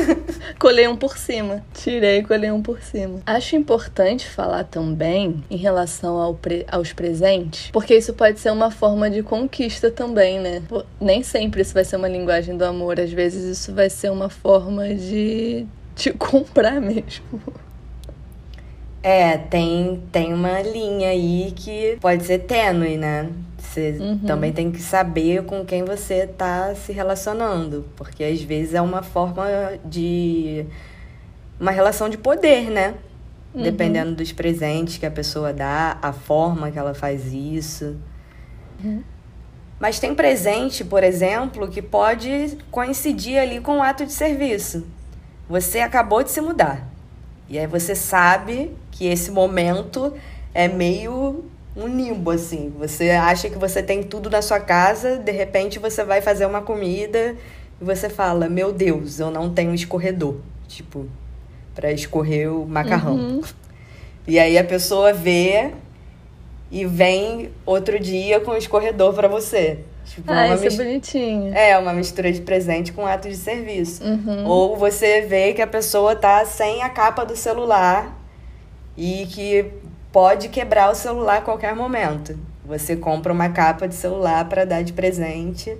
colei 0.58 0.88
um 0.88 0.96
por 0.96 1.18
cima. 1.18 1.62
Tirei 1.74 2.20
e 2.20 2.22
colei 2.24 2.50
um 2.50 2.62
por 2.62 2.80
cima. 2.80 3.20
Acho 3.26 3.56
importante 3.56 4.26
falar 4.26 4.64
também 4.64 5.44
em 5.50 5.56
relação 5.56 6.16
ao 6.16 6.34
pre... 6.34 6.64
aos 6.72 6.94
presentes, 6.94 7.70
porque 7.70 7.94
isso 7.94 8.14
pode 8.14 8.40
ser 8.40 8.50
uma 8.50 8.70
forma 8.70 9.10
de 9.10 9.22
conquista 9.22 9.90
também, 9.90 10.40
né? 10.40 10.62
Nem 10.98 11.22
sempre 11.22 11.60
isso 11.60 11.74
vai 11.74 11.84
ser 11.84 11.96
uma 11.96 12.08
linguagem 12.08 12.56
do 12.56 12.64
amor. 12.64 12.98
Às 12.98 13.12
vezes 13.12 13.44
isso 13.58 13.74
vai 13.74 13.90
ser 13.90 14.10
uma 14.10 14.30
forma 14.30 14.94
de 14.94 15.66
te 15.94 16.10
comprar 16.16 16.80
mesmo. 16.80 17.22
É, 19.02 19.38
tem, 19.38 20.02
tem 20.12 20.34
uma 20.34 20.60
linha 20.60 21.08
aí 21.08 21.52
que 21.56 21.96
pode 22.00 22.24
ser 22.24 22.40
tênue, 22.40 22.98
né? 22.98 23.30
Você 23.58 23.96
uhum. 24.00 24.18
também 24.18 24.52
tem 24.52 24.70
que 24.70 24.80
saber 24.80 25.44
com 25.44 25.64
quem 25.64 25.84
você 25.84 26.26
tá 26.26 26.74
se 26.74 26.92
relacionando, 26.92 27.86
porque 27.96 28.24
às 28.24 28.42
vezes 28.42 28.74
é 28.74 28.80
uma 28.80 29.02
forma 29.02 29.46
de. 29.84 30.66
uma 31.58 31.70
relação 31.70 32.08
de 32.08 32.18
poder, 32.18 32.70
né? 32.70 32.94
Uhum. 33.54 33.62
Dependendo 33.62 34.14
dos 34.14 34.32
presentes 34.32 34.98
que 34.98 35.06
a 35.06 35.10
pessoa 35.10 35.52
dá, 35.52 35.98
a 36.02 36.12
forma 36.12 36.70
que 36.70 36.78
ela 36.78 36.94
faz 36.94 37.32
isso. 37.32 37.96
Uhum. 38.82 39.02
Mas 39.78 39.98
tem 39.98 40.14
presente, 40.14 40.84
por 40.84 41.02
exemplo, 41.02 41.66
que 41.68 41.80
pode 41.80 42.58
coincidir 42.70 43.38
ali 43.38 43.60
com 43.60 43.78
o 43.78 43.82
ato 43.82 44.04
de 44.04 44.12
serviço. 44.12 44.86
Você 45.48 45.80
acabou 45.80 46.22
de 46.22 46.30
se 46.30 46.40
mudar. 46.40 46.86
E 47.50 47.58
aí 47.58 47.66
você 47.66 47.96
sabe 47.96 48.70
que 48.92 49.08
esse 49.08 49.32
momento 49.32 50.14
é 50.54 50.68
meio 50.68 51.44
um 51.76 51.88
nimbo, 51.88 52.30
assim. 52.30 52.72
Você 52.78 53.10
acha 53.10 53.50
que 53.50 53.58
você 53.58 53.82
tem 53.82 54.04
tudo 54.04 54.30
na 54.30 54.40
sua 54.40 54.60
casa, 54.60 55.18
de 55.18 55.32
repente 55.32 55.80
você 55.80 56.04
vai 56.04 56.22
fazer 56.22 56.46
uma 56.46 56.62
comida 56.62 57.34
e 57.80 57.84
você 57.84 58.08
fala: 58.08 58.48
Meu 58.48 58.72
Deus, 58.72 59.18
eu 59.18 59.32
não 59.32 59.52
tenho 59.52 59.74
escorredor. 59.74 60.36
Tipo, 60.68 61.06
para 61.74 61.90
escorrer 61.90 62.52
o 62.52 62.64
macarrão. 62.64 63.16
Uhum. 63.16 63.42
E 64.28 64.38
aí 64.38 64.56
a 64.56 64.62
pessoa 64.62 65.12
vê 65.12 65.72
e 66.70 66.84
vem 66.86 67.50
outro 67.66 67.98
dia 67.98 68.38
com 68.38 68.52
o 68.52 68.56
escorredor 68.56 69.12
para 69.12 69.26
você. 69.26 69.80
Tipo, 70.04 70.32
ah, 70.32 70.54
isso 70.54 70.64
mist... 70.64 70.80
é 70.80 70.84
bonitinho. 70.84 71.54
É, 71.54 71.78
uma 71.78 71.92
mistura 71.92 72.32
de 72.32 72.40
presente 72.40 72.92
com 72.92 73.06
ato 73.06 73.28
de 73.28 73.36
serviço. 73.36 74.02
Uhum. 74.02 74.46
Ou 74.46 74.76
você 74.76 75.22
vê 75.22 75.52
que 75.52 75.62
a 75.62 75.66
pessoa 75.66 76.16
tá 76.16 76.44
sem 76.44 76.82
a 76.82 76.88
capa 76.88 77.24
do 77.24 77.36
celular 77.36 78.18
e 78.96 79.26
que 79.26 79.66
pode 80.12 80.48
quebrar 80.48 80.90
o 80.90 80.94
celular 80.94 81.38
a 81.38 81.40
qualquer 81.42 81.74
momento. 81.74 82.38
Você 82.64 82.96
compra 82.96 83.32
uma 83.32 83.48
capa 83.48 83.86
de 83.86 83.94
celular 83.94 84.48
para 84.48 84.64
dar 84.64 84.82
de 84.82 84.92
presente 84.92 85.76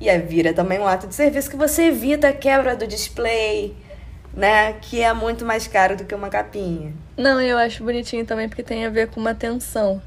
e 0.00 0.08
aí 0.08 0.18
vira 0.18 0.52
também 0.52 0.78
um 0.78 0.86
ato 0.86 1.06
de 1.06 1.14
serviço 1.14 1.50
que 1.50 1.56
você 1.56 1.84
evita 1.84 2.28
a 2.28 2.32
quebra 2.32 2.74
do 2.76 2.86
display, 2.86 3.74
né? 4.32 4.74
Que 4.74 5.00
é 5.00 5.12
muito 5.12 5.44
mais 5.44 5.66
caro 5.66 5.96
do 5.96 6.04
que 6.04 6.14
uma 6.14 6.28
capinha. 6.28 6.92
Não, 7.16 7.40
eu 7.40 7.56
acho 7.56 7.84
bonitinho 7.84 8.24
também 8.24 8.48
porque 8.48 8.62
tem 8.62 8.84
a 8.84 8.90
ver 8.90 9.08
com 9.08 9.20
uma 9.20 9.30
atenção. 9.30 10.02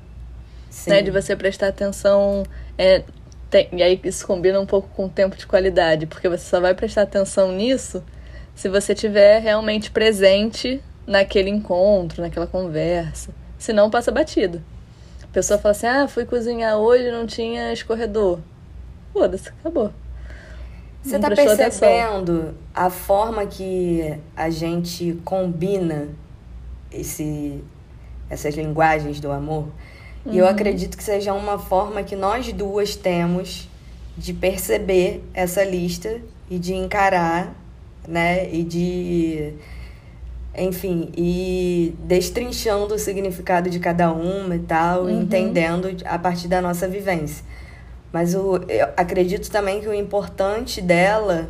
Sim. 0.70 0.90
Né? 0.90 1.02
De 1.02 1.12
você 1.12 1.36
prestar 1.36 1.70
atenção. 1.70 2.44
É, 2.78 3.04
tem, 3.50 3.70
e 3.72 3.82
aí 3.82 4.00
isso 4.04 4.26
combina 4.26 4.60
um 4.60 4.66
pouco 4.66 4.90
com 4.90 5.06
o 5.06 5.10
tempo 5.10 5.38
de 5.38 5.48
qualidade, 5.48 6.06
porque 6.06 6.28
você 6.28 6.44
só 6.44 6.60
vai 6.60 6.74
prestar 6.74 7.04
atenção 7.04 7.52
nisso 7.52 8.04
se 8.56 8.68
você 8.70 8.94
tiver 8.96 9.40
realmente 9.40 9.92
presente 9.92 10.82
naquele 11.06 11.50
encontro, 11.50 12.22
naquela 12.22 12.48
conversa. 12.48 13.32
Senão 13.58 13.90
passa 13.90 14.12
batido. 14.12 14.62
A 15.24 15.28
pessoa 15.28 15.60
fala 15.60 15.72
assim: 15.72 15.88
ah, 15.88 16.08
fui 16.08 16.26
cozinhar 16.26 16.78
hoje 16.78 17.12
não 17.12 17.26
tinha 17.26 17.72
escorredor. 17.72 18.40
Foda-se, 19.14 19.50
acabou. 19.50 19.92
Você 21.02 21.16
está 21.16 21.30
percebendo 21.30 22.54
a 22.74 22.90
forma 22.90 23.46
que 23.46 24.20
a 24.36 24.50
gente 24.50 25.20
combina 25.24 26.10
esse, 26.92 27.64
essas 28.30 28.56
linguagens 28.56 29.20
do 29.20 29.32
amor? 29.32 29.70
Uhum. 30.28 30.34
E 30.34 30.38
eu 30.38 30.48
acredito 30.48 30.98
que 30.98 31.04
seja 31.04 31.34
uma 31.34 31.58
forma 31.58 32.04
que 32.04 32.16
nós 32.16 32.52
duas 32.52 32.96
temos 32.96 33.70
de 34.18 34.34
perceber 34.34 35.24
essa 35.34 35.64
lista 35.64 36.20
e 36.50 36.60
de 36.60 36.74
encarar, 36.74 37.56
né? 38.08 38.52
E 38.54 38.64
de 38.64 39.54
enfim, 40.60 41.12
e 41.16 41.94
destrinchando 42.00 42.96
o 42.96 43.00
significado 43.00 43.70
de 43.70 43.78
cada 43.80 44.12
uma 44.12 44.56
e 44.56 44.60
tal, 44.60 45.04
uhum. 45.04 45.22
entendendo 45.22 45.88
a 46.04 46.18
partir 46.18 46.48
da 46.48 46.60
nossa 46.60 46.88
vivência. 46.88 47.46
Mas 48.12 48.34
o, 48.34 48.58
eu 48.68 48.88
acredito 48.98 49.52
também 49.52 49.80
que 49.80 49.88
o 49.88 49.94
importante 49.94 50.82
dela 50.82 51.48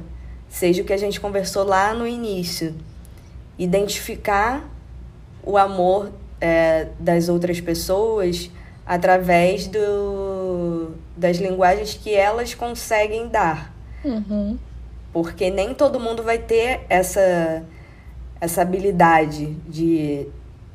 seja 0.49 0.81
o 0.81 0.85
que 0.85 0.91
a 0.91 0.97
gente 0.97 1.21
conversou 1.21 1.63
lá 1.63 1.93
no 1.93 2.05
início: 2.05 2.75
identificar 3.57 4.69
o 5.41 5.57
amor 5.57 6.11
é, 6.41 6.89
das 6.99 7.29
outras 7.29 7.61
pessoas 7.61 8.51
através 8.87 9.67
do, 9.67 10.91
das 11.15 11.37
linguagens 11.37 11.93
que 11.93 12.13
elas 12.15 12.53
conseguem 12.53 13.27
dar. 13.27 13.73
Uhum. 14.03 14.57
Porque 15.11 15.49
nem 15.49 15.73
todo 15.73 15.99
mundo 15.99 16.23
vai 16.23 16.37
ter 16.37 16.81
essa 16.89 17.63
essa 18.39 18.61
habilidade 18.61 19.55
de 19.67 20.27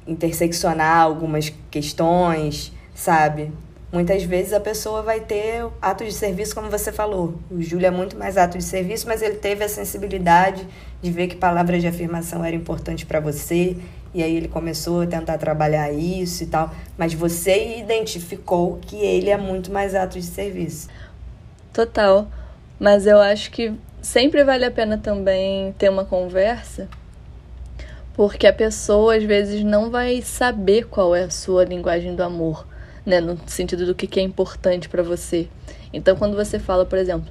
interseccionar 0.07 1.01
algumas 1.01 1.53
questões, 1.71 2.73
sabe? 2.93 3.53
Muitas 3.93 4.23
vezes 4.25 4.55
a 4.55 4.61
pessoa 4.61 5.03
vai 5.03 5.21
ter 5.21 5.67
ato 5.81 6.03
de 6.03 6.13
serviço, 6.13 6.55
como 6.55 6.71
você 6.71 6.91
falou. 6.91 7.35
O 7.51 7.61
Júlio 7.61 7.87
é 7.87 7.91
muito 7.91 8.17
mais 8.17 8.39
ato 8.39 8.57
de 8.57 8.65
serviço, 8.65 9.07
mas 9.07 9.21
ele 9.21 9.37
teve 9.37 9.63
a 9.63 9.69
sensibilidade 9.69 10.67
de 11.03 11.11
ver 11.11 11.29
que 11.29 11.37
palavras 11.37 11.83
de 11.83 11.87
afirmação 11.87 12.43
eram 12.43 12.57
importantes 12.57 13.05
para 13.05 13.21
você. 13.21 13.77
E 14.15 14.23
aí 14.23 14.35
ele 14.35 14.49
começou 14.49 15.03
a 15.03 15.07
tentar 15.07 15.37
trabalhar 15.37 15.93
isso 15.93 16.43
e 16.43 16.47
tal. 16.47 16.75
Mas 16.97 17.13
você 17.13 17.81
identificou 17.81 18.79
que 18.81 18.97
ele 18.97 19.29
é 19.29 19.37
muito 19.37 19.71
mais 19.71 19.95
ato 19.95 20.19
de 20.19 20.25
serviço. 20.25 20.89
Total. 21.71 22.27
Mas 22.81 23.07
eu 23.07 23.19
acho 23.21 23.51
que 23.51 23.75
sempre 24.01 24.43
vale 24.43 24.65
a 24.65 24.71
pena 24.71 24.97
também 24.97 25.75
ter 25.79 25.91
uma 25.91 26.07
conversa 26.07 26.89
porque 28.15 28.47
a 28.47 28.53
pessoa 28.53 29.17
às 29.17 29.25
vezes 29.25 29.65
não 29.65 29.91
vai 29.91 30.21
saber 30.23 30.87
qual 30.87 31.15
é 31.15 31.25
a 31.25 31.31
sua 31.31 31.65
linguagem 31.65 32.15
do 32.15 32.23
amor, 32.23 32.67
né, 33.05 33.21
no 33.21 33.39
sentido 33.47 33.87
do 33.87 33.95
que 33.95 34.19
é 34.19 34.23
importante 34.23 34.89
para 34.89 35.03
você. 35.03 35.49
Então, 35.93 36.17
quando 36.17 36.37
você 36.37 36.59
fala, 36.59 36.85
por 36.85 36.99
exemplo, 36.99 37.31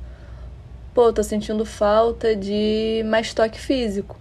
pô, 0.94 1.12
tô 1.12 1.24
sentindo 1.24 1.66
falta 1.66 2.36
de 2.36 3.04
mais 3.06 3.34
toque 3.34 3.60
físico. 3.60 4.20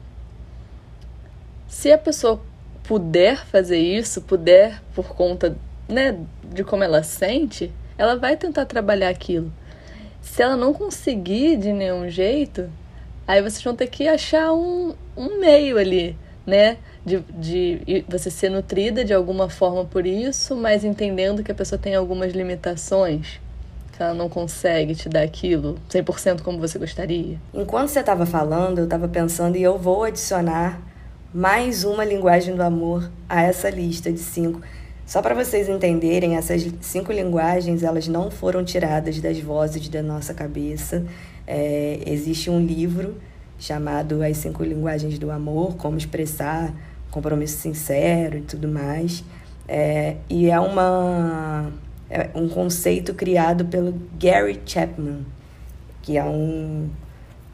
Se 1.68 1.92
a 1.92 1.98
pessoa 1.98 2.40
puder 2.84 3.44
fazer 3.46 3.78
isso, 3.78 4.22
puder 4.22 4.82
por 4.94 5.14
conta, 5.14 5.56
né, 5.88 6.18
de 6.44 6.64
como 6.64 6.82
ela 6.82 7.02
sente, 7.02 7.72
ela 7.98 8.16
vai 8.16 8.36
tentar 8.36 8.66
trabalhar 8.66 9.08
aquilo. 9.08 9.52
Se 10.20 10.42
ela 10.42 10.56
não 10.56 10.72
conseguir 10.72 11.56
de 11.56 11.72
nenhum 11.72 12.08
jeito, 12.08 12.70
aí 13.26 13.40
vocês 13.40 13.62
vão 13.62 13.74
ter 13.74 13.86
que 13.86 14.08
achar 14.08 14.52
um, 14.52 14.94
um 15.16 15.38
meio 15.38 15.78
ali 15.78 16.16
né? 16.46 16.76
De, 17.04 17.20
de 17.38 18.04
você 18.08 18.30
ser 18.30 18.50
nutrida 18.50 19.04
de 19.04 19.14
alguma 19.14 19.48
forma 19.48 19.84
por 19.86 20.06
isso, 20.06 20.54
mas 20.54 20.84
entendendo 20.84 21.42
que 21.42 21.50
a 21.50 21.54
pessoa 21.54 21.78
tem 21.78 21.94
algumas 21.94 22.34
limitações, 22.34 23.40
que 23.96 24.02
ela 24.02 24.12
não 24.12 24.28
consegue 24.28 24.94
te 24.94 25.08
dar 25.08 25.22
aquilo 25.22 25.78
100% 25.88 26.42
como 26.42 26.58
você 26.58 26.78
gostaria. 26.78 27.38
Enquanto 27.54 27.88
você 27.88 28.00
estava 28.00 28.26
falando, 28.26 28.78
eu 28.78 28.84
estava 28.84 29.08
pensando 29.08 29.56
e 29.56 29.62
eu 29.62 29.78
vou 29.78 30.04
adicionar 30.04 30.80
mais 31.32 31.84
uma 31.84 32.04
linguagem 32.04 32.54
do 32.54 32.62
amor 32.62 33.10
a 33.28 33.42
essa 33.42 33.70
lista 33.70 34.12
de 34.12 34.18
cinco. 34.18 34.60
Só 35.06 35.20
para 35.20 35.34
vocês 35.34 35.68
entenderem, 35.68 36.36
essas 36.36 36.66
cinco 36.80 37.12
linguagens 37.12 37.82
elas 37.82 38.06
não 38.06 38.30
foram 38.30 38.64
tiradas 38.64 39.18
das 39.20 39.40
vozes 39.40 39.88
da 39.88 40.02
nossa 40.02 40.32
cabeça. 40.32 41.04
É, 41.46 42.00
existe 42.06 42.48
um 42.48 42.64
livro 42.64 43.16
chamado 43.58 44.22
As 44.22 44.36
Cinco 44.36 44.62
Linguagens 44.62 45.18
do 45.18 45.30
Amor, 45.30 45.76
como 45.76 45.98
expressar 45.98 46.72
compromisso 47.10 47.58
sincero 47.58 48.38
e 48.38 48.42
tudo 48.42 48.68
mais. 48.68 49.24
É, 49.68 50.16
e 50.28 50.50
é, 50.50 50.58
uma, 50.58 51.72
é 52.08 52.30
um 52.34 52.48
conceito 52.48 53.14
criado 53.14 53.64
pelo 53.66 54.00
Gary 54.18 54.60
Chapman, 54.66 55.24
que 56.02 56.16
é 56.16 56.24
um, 56.24 56.88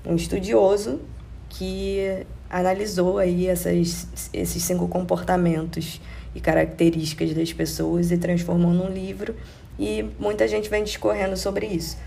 um 0.05 0.15
estudioso 0.15 1.01
que 1.49 2.25
analisou 2.49 3.19
aí 3.19 3.47
essas, 3.47 4.09
esses 4.33 4.63
cinco 4.63 4.89
comportamentos 4.89 6.01
e 6.35 6.41
características 6.41 7.35
das 7.35 7.53
pessoas 7.53 8.11
e 8.11 8.19
transformou 8.19 8.73
num 8.73 8.89
livro 8.89 9.35
e 9.79 10.05
muita 10.19 10.47
gente 10.49 10.69
vem 10.69 10.85
discorrendo 10.85 11.37
sobre 11.37 11.67
isso. 11.67 11.99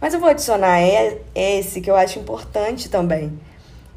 Mas 0.00 0.14
eu 0.14 0.20
vou 0.20 0.28
adicionar 0.28 0.80
esse 1.34 1.80
que 1.80 1.90
eu 1.90 1.96
acho 1.96 2.18
importante 2.18 2.88
também. 2.88 3.32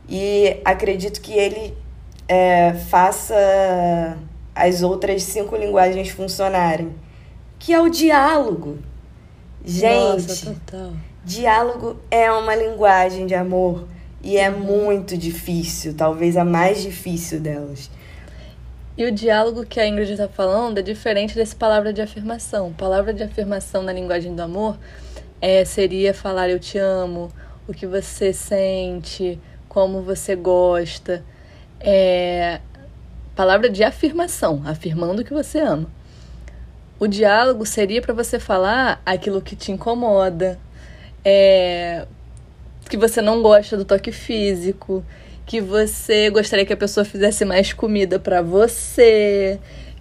E 0.09 0.57
acredito 0.65 1.21
que 1.21 1.31
ele 1.33 1.73
é, 2.27 2.73
faça 2.73 4.17
as 4.55 4.81
outras 4.81 5.23
cinco 5.23 5.55
linguagens 5.55 6.09
funcionarem. 6.09 6.93
Que 7.59 7.73
é 7.73 7.81
o 7.81 7.89
diálogo. 7.89 8.79
Gente, 9.65 10.45
Nossa, 10.45 10.93
diálogo 11.23 11.97
é 12.11 12.31
uma 12.31 12.55
linguagem 12.55 13.25
de 13.25 13.33
amor. 13.33 13.87
E 14.21 14.37
é 14.37 14.49
muito 14.49 15.17
difícil, 15.17 15.93
talvez 15.93 16.37
a 16.37 16.45
mais 16.45 16.81
difícil 16.81 17.41
delas. 17.41 17.89
E 18.95 19.05
o 19.05 19.11
diálogo 19.11 19.65
que 19.65 19.79
a 19.79 19.87
Ingrid 19.87 20.11
está 20.11 20.29
falando 20.29 20.77
é 20.77 20.81
diferente 20.81 21.35
desse 21.35 21.55
palavra 21.55 21.91
de 21.91 22.01
afirmação. 22.01 22.71
Palavra 22.71 23.13
de 23.13 23.23
afirmação 23.23 23.81
na 23.81 23.91
linguagem 23.91 24.35
do 24.35 24.41
amor 24.41 24.77
é, 25.41 25.65
seria 25.65 26.13
falar 26.13 26.49
eu 26.49 26.59
te 26.59 26.77
amo, 26.77 27.29
o 27.67 27.73
que 27.73 27.87
você 27.87 28.31
sente, 28.31 29.39
como 29.67 30.01
você 30.01 30.35
gosta. 30.35 31.23
É, 31.83 32.59
palavra 33.35 33.69
de 33.69 33.83
afirmação, 33.83 34.61
afirmando 34.65 35.23
que 35.23 35.33
você 35.33 35.59
ama. 35.59 35.87
O 36.99 37.07
diálogo 37.07 37.65
seria 37.65 38.01
para 38.01 38.13
você 38.13 38.39
falar 38.39 39.01
aquilo 39.05 39.41
que 39.41 39.55
te 39.55 39.71
incomoda, 39.71 40.57
é, 41.25 42.05
que 42.89 42.95
você 42.95 43.21
não 43.21 43.41
gosta 43.41 43.75
do 43.75 43.83
toque 43.83 44.11
físico, 44.11 45.03
que 45.45 45.59
você 45.59 46.29
gostaria 46.29 46.65
que 46.65 46.73
a 46.73 46.77
pessoa 46.77 47.03
fizesse 47.03 47.43
mais 47.43 47.73
comida 47.73 48.19
para 48.19 48.41
você, 48.41 49.59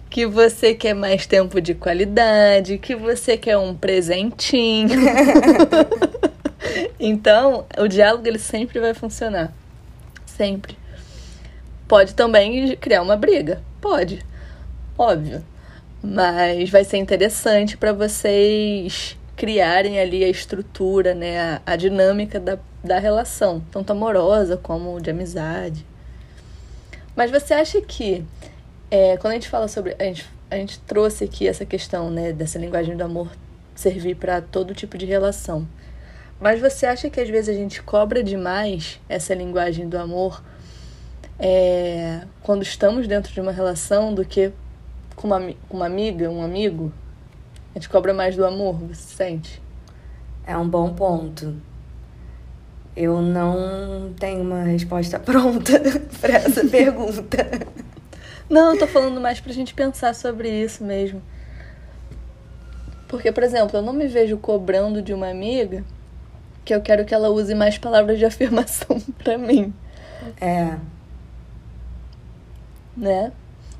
que 0.09 0.25
você 0.25 0.73
quer 0.73 0.93
mais 0.93 1.25
tempo 1.25 1.59
de 1.59 1.73
qualidade, 1.73 2.77
que 2.77 2.95
você 2.95 3.35
quer 3.35 3.57
um 3.57 3.75
presentinho. 3.75 4.89
então, 6.99 7.65
o 7.77 7.87
diálogo 7.87 8.27
ele 8.27 8.39
sempre 8.39 8.79
vai 8.79 8.93
funcionar. 8.93 9.51
Sempre. 10.25 10.82
Pode 11.87 12.13
também 12.13 12.75
criar 12.77 13.01
uma 13.01 13.15
briga. 13.15 13.61
Pode. 13.81 14.25
Óbvio. 14.97 15.43
Mas 16.01 16.69
vai 16.69 16.83
ser 16.83 16.97
interessante 16.97 17.77
para 17.77 17.93
vocês 17.93 19.17
criarem 19.35 19.99
ali 19.99 20.23
a 20.23 20.29
estrutura, 20.29 21.13
né, 21.13 21.39
a, 21.39 21.61
a 21.65 21.75
dinâmica 21.75 22.39
da, 22.39 22.57
da 22.83 22.99
relação, 22.99 23.63
tanto 23.71 23.91
amorosa 23.91 24.57
como 24.57 25.01
de 25.01 25.09
amizade. 25.09 25.85
Mas 27.15 27.31
você 27.31 27.53
acha 27.53 27.81
que 27.81 28.25
é, 28.89 29.17
quando 29.17 29.31
a 29.31 29.35
gente 29.35 29.49
fala 29.49 29.67
sobre. 29.67 29.95
A 29.97 30.03
gente, 30.03 30.29
a 30.51 30.55
gente 30.55 30.79
trouxe 30.81 31.23
aqui 31.23 31.47
essa 31.47 31.65
questão 31.65 32.11
né, 32.11 32.31
dessa 32.31 32.59
linguagem 32.59 32.95
do 32.95 33.03
amor 33.03 33.31
servir 33.73 34.15
para 34.15 34.39
todo 34.39 34.75
tipo 34.75 34.97
de 34.97 35.05
relação. 35.05 35.67
Mas 36.39 36.59
você 36.59 36.85
acha 36.85 37.09
que 37.09 37.19
às 37.19 37.29
vezes 37.29 37.49
a 37.49 37.57
gente 37.57 37.81
cobra 37.81 38.23
demais 38.23 38.99
essa 39.09 39.33
linguagem 39.33 39.89
do 39.89 39.97
amor 39.97 40.43
é, 41.45 42.21
quando 42.41 42.63
estamos 42.63 43.05
dentro 43.05 43.33
de 43.33 43.41
uma 43.41 43.51
relação 43.51 44.13
do 44.13 44.23
que 44.23 44.53
com 45.13 45.27
uma, 45.27 45.41
com 45.67 45.75
uma 45.75 45.87
amiga, 45.87 46.29
um 46.29 46.41
amigo? 46.41 46.89
A 47.75 47.77
gente 47.77 47.89
cobra 47.89 48.13
mais 48.13 48.33
do 48.33 48.45
amor, 48.45 48.75
você 48.75 49.13
sente? 49.13 49.61
É 50.47 50.55
um 50.55 50.65
bom 50.65 50.93
ponto. 50.93 51.53
Eu 52.95 53.21
não 53.21 54.13
tenho 54.17 54.41
uma 54.41 54.63
resposta 54.63 55.19
pronta 55.19 55.81
para 56.21 56.35
essa 56.35 56.63
pergunta. 56.65 57.37
Não, 58.49 58.71
eu 58.71 58.79
tô 58.79 58.87
falando 58.87 59.19
mais 59.19 59.41
pra 59.41 59.51
gente 59.51 59.73
pensar 59.73 60.15
sobre 60.15 60.49
isso 60.49 60.81
mesmo. 60.81 61.21
Porque, 63.09 63.33
por 63.33 63.43
exemplo, 63.43 63.77
eu 63.77 63.81
não 63.81 63.91
me 63.91 64.07
vejo 64.07 64.37
cobrando 64.37 65.01
de 65.01 65.13
uma 65.13 65.27
amiga 65.29 65.83
que 66.63 66.73
eu 66.73 66.79
quero 66.79 67.03
que 67.03 67.13
ela 67.13 67.27
use 67.27 67.53
mais 67.53 67.77
palavras 67.77 68.17
de 68.17 68.23
afirmação 68.25 68.97
para 69.21 69.37
mim. 69.37 69.73
É. 70.39 70.77
Né? 72.95 73.31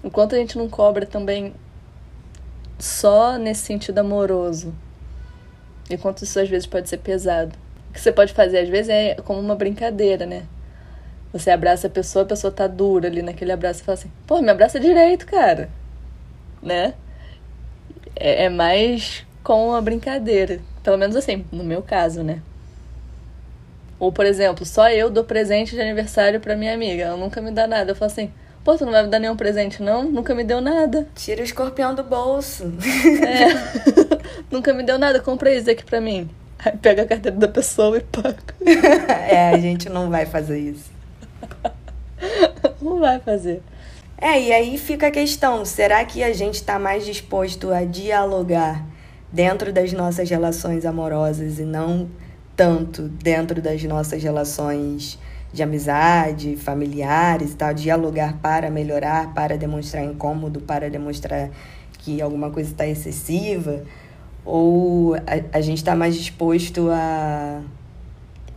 Enquanto 0.04 0.36
a 0.36 0.38
gente 0.38 0.58
não 0.58 0.70
cobra 0.70 1.06
também 1.06 1.54
só 2.80 3.38
nesse 3.38 3.62
sentido 3.62 4.00
amoroso. 4.00 4.74
Enquanto 5.90 6.24
isso 6.24 6.40
às 6.40 6.50
vezes 6.50 6.68
pode 6.68 6.90
ser 6.90 6.98
pesado. 6.98 7.56
O 7.90 7.94
que 7.94 8.02
você 8.02 8.12
pode 8.12 8.34
fazer 8.34 8.60
às 8.60 8.70
vezes 8.70 8.90
é 8.90 9.16
como 9.24 9.40
uma 9.40 9.56
brincadeira, 9.56 10.26
né? 10.26 10.44
Você 11.32 11.50
abraça 11.50 11.88
a 11.88 11.90
pessoa, 11.90 12.24
a 12.24 12.28
pessoa 12.28 12.52
tá 12.52 12.68
dura 12.68 13.08
ali 13.08 13.22
naquele 13.22 13.52
abraço 13.52 13.82
e 13.82 13.84
fala 13.84 13.98
assim: 13.98 14.12
pô, 14.28 14.42
me 14.42 14.52
abraça 14.52 14.80
direito, 14.80 15.26
cara. 15.26 15.70
Né? 16.62 16.94
É, 18.16 18.46
é 18.46 18.50
mais 18.50 19.26
com 19.44 19.70
uma 19.70 19.82
brincadeira. 19.82 20.60
Pelo 20.84 20.98
menos 20.98 21.16
assim, 21.16 21.46
no 21.52 21.64
meu 21.64 21.82
caso, 21.82 22.24
né? 22.24 22.42
Ou, 24.00 24.12
por 24.12 24.26
exemplo, 24.26 24.66
só 24.66 24.90
eu 24.90 25.10
dou 25.10 25.24
presente 25.24 25.76
de 25.76 25.82
aniversário 25.82 26.40
pra 26.40 26.56
minha 26.56 26.74
amiga. 26.74 27.04
Ela 27.04 27.18
nunca 27.18 27.42
me 27.42 27.52
dá 27.52 27.66
nada. 27.66 27.92
Eu 27.92 27.96
falo 27.96 28.12
assim: 28.12 28.32
pô, 28.64 28.78
tu 28.78 28.86
não 28.86 28.92
vai 28.92 29.04
me 29.04 29.10
dar 29.10 29.20
nenhum 29.20 29.36
presente, 29.36 29.82
não? 29.82 30.04
Nunca 30.04 30.34
me 30.34 30.44
deu 30.44 30.62
nada. 30.62 31.08
Tira 31.16 31.42
o 31.42 31.44
escorpião 31.44 31.94
do 31.94 32.04
bolso. 32.04 32.72
É. 33.22 34.24
nunca 34.50 34.74
me 34.74 34.84
deu 34.84 34.98
nada. 34.98 35.20
Compra 35.20 35.54
isso 35.54 35.70
aqui 35.70 35.84
pra 35.84 36.00
mim. 36.00 36.30
Aí 36.60 36.72
pega 36.78 37.04
a 37.04 37.06
carteira 37.06 37.38
da 37.38 37.48
pessoa 37.48 37.98
e 37.98 38.02
paga. 38.02 38.38
é, 39.10 39.50
a 39.50 39.58
gente 39.58 39.90
não 39.90 40.10
vai 40.10 40.26
fazer 40.26 40.60
isso. 40.60 40.92
Não 42.82 43.00
vai 43.00 43.20
fazer. 43.20 43.62
É, 44.18 44.42
e 44.42 44.54
aí 44.54 44.78
fica 44.78 45.08
a 45.08 45.12
questão: 45.12 45.66
será 45.66 46.06
que 46.06 46.24
a 46.24 46.34
gente 46.34 46.56
está 46.56 46.80
mais 46.80 47.06
disposto 47.06 47.72
a 47.72 47.84
dialogar 47.84 48.86
dentro 49.32 49.74
das 49.74 49.92
nossas 49.92 50.30
relações 50.30 50.86
amorosas 50.86 51.60
e 51.60 51.64
não 51.64 52.10
tanto 52.56 53.04
dentro 53.10 53.62
das 53.62 53.84
nossas 53.84 54.22
relações 54.22 55.20
de 55.54 55.62
amizade, 55.62 56.58
familiares 56.58 57.52
e 57.52 57.56
tal? 57.56 57.74
Dialogar 57.74 58.40
para 58.42 58.72
melhorar, 58.72 59.34
para 59.34 59.56
demonstrar 59.56 60.04
incômodo, 60.04 60.60
para 60.60 60.90
demonstrar 60.90 61.52
que 62.00 62.22
alguma 62.22 62.50
coisa 62.50 62.72
está 62.72 62.88
excessiva? 62.88 63.84
Ou 64.44 65.14
a, 65.16 65.58
a 65.58 65.62
gente 65.62 65.78
está 65.78 65.96
mais 65.96 66.16
disposto 66.16 66.90
a, 66.90 67.62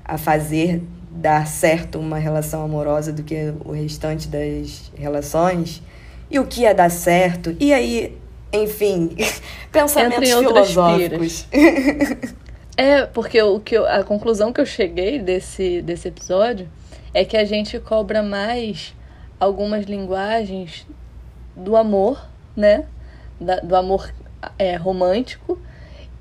a 0.05 0.17
fazer 0.17 0.83
dar 1.11 1.47
certo 1.47 1.99
uma 1.99 2.19
relação 2.19 2.65
amorosa 2.65 3.13
do 3.13 3.23
que 3.23 3.53
o 3.65 3.73
restante 3.73 4.29
das 4.29 4.91
relações 4.97 5.83
e 6.31 6.39
o 6.39 6.47
que 6.47 6.63
ia 6.63 6.75
dar 6.75 6.91
certo. 6.91 7.55
E 7.61 7.73
aí, 7.73 8.17
enfim, 8.53 9.17
pensamentos 9.71 10.29
filosóficos. 10.29 11.47
é, 12.77 13.07
porque 13.07 13.41
o 13.43 13.61
que 13.61 13.77
eu, 13.77 13.87
a 13.87 14.03
conclusão 14.03 14.53
que 14.53 14.61
eu 14.61 14.67
cheguei 14.67 15.19
desse, 15.19 15.83
desse 15.83 16.09
episódio 16.09 16.69
é 17.17 17.25
que 17.25 17.35
a 17.35 17.47
gente 17.47 17.81
cobra 17.81 18.23
mais 18.23 18.95
algumas 19.41 19.87
linguagens 19.87 20.87
do 21.57 21.75
amor, 21.75 22.29
né? 22.55 22.85
Da, 23.41 23.57
do 23.61 23.75
amor 23.75 24.13
é, 24.59 24.77
romântico 24.77 25.59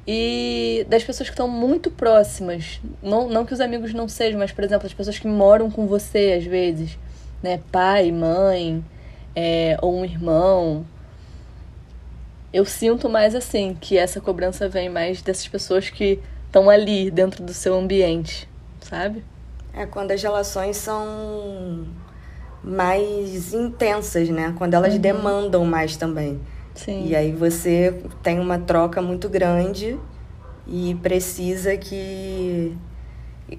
e 0.08 0.88
das 0.88 1.04
pessoas 1.04 1.28
que 1.28 1.34
estão 1.34 1.50
muito 1.50 1.92
próximas. 1.92 2.80
Não, 3.04 3.28
não 3.28 3.46
que 3.46 3.54
os 3.54 3.60
amigos 3.60 3.94
não 3.94 4.08
sejam, 4.08 4.40
mas, 4.40 4.54
por 4.54 4.64
exemplo, 4.64 4.88
as 4.88 4.94
pessoas 4.94 5.20
que 5.20 5.28
moram 5.28 5.70
com 5.70 5.86
você 5.86 6.38
às 6.40 6.46
vezes, 6.46 6.98
né? 7.44 7.60
Pai, 7.74 8.10
mãe, 8.10 8.82
é, 9.36 9.78
ou 9.82 9.98
um 9.98 10.06
irmão. 10.06 10.86
Eu 12.54 12.64
sinto 12.64 13.10
mais 13.10 13.36
assim, 13.36 13.76
que 13.82 13.98
essa 13.98 14.22
cobrança 14.22 14.70
vem 14.70 14.88
mais 14.88 15.22
dessas 15.22 15.46
pessoas 15.50 15.90
que 15.90 16.22
estão 16.46 16.70
ali 16.70 17.12
dentro 17.12 17.44
do 17.44 17.54
seu 17.54 17.76
ambiente, 17.76 18.48
sabe? 18.80 19.35
É 19.76 19.86
quando 19.86 20.12
as 20.12 20.24
relações 20.24 20.78
são 20.78 21.86
mais 22.64 23.54
intensas, 23.54 24.30
né? 24.30 24.54
Quando 24.58 24.74
elas 24.74 24.94
uhum. 24.94 25.00
demandam 25.00 25.66
mais 25.66 25.98
também. 25.98 26.40
Sim. 26.74 27.08
E 27.08 27.16
aí 27.16 27.32
você 27.32 28.02
tem 28.24 28.40
uma 28.40 28.58
troca 28.58 29.02
muito 29.02 29.30
grande 29.30 29.98
e 30.68 30.96
precisa 31.02 31.78
que. 31.78 32.76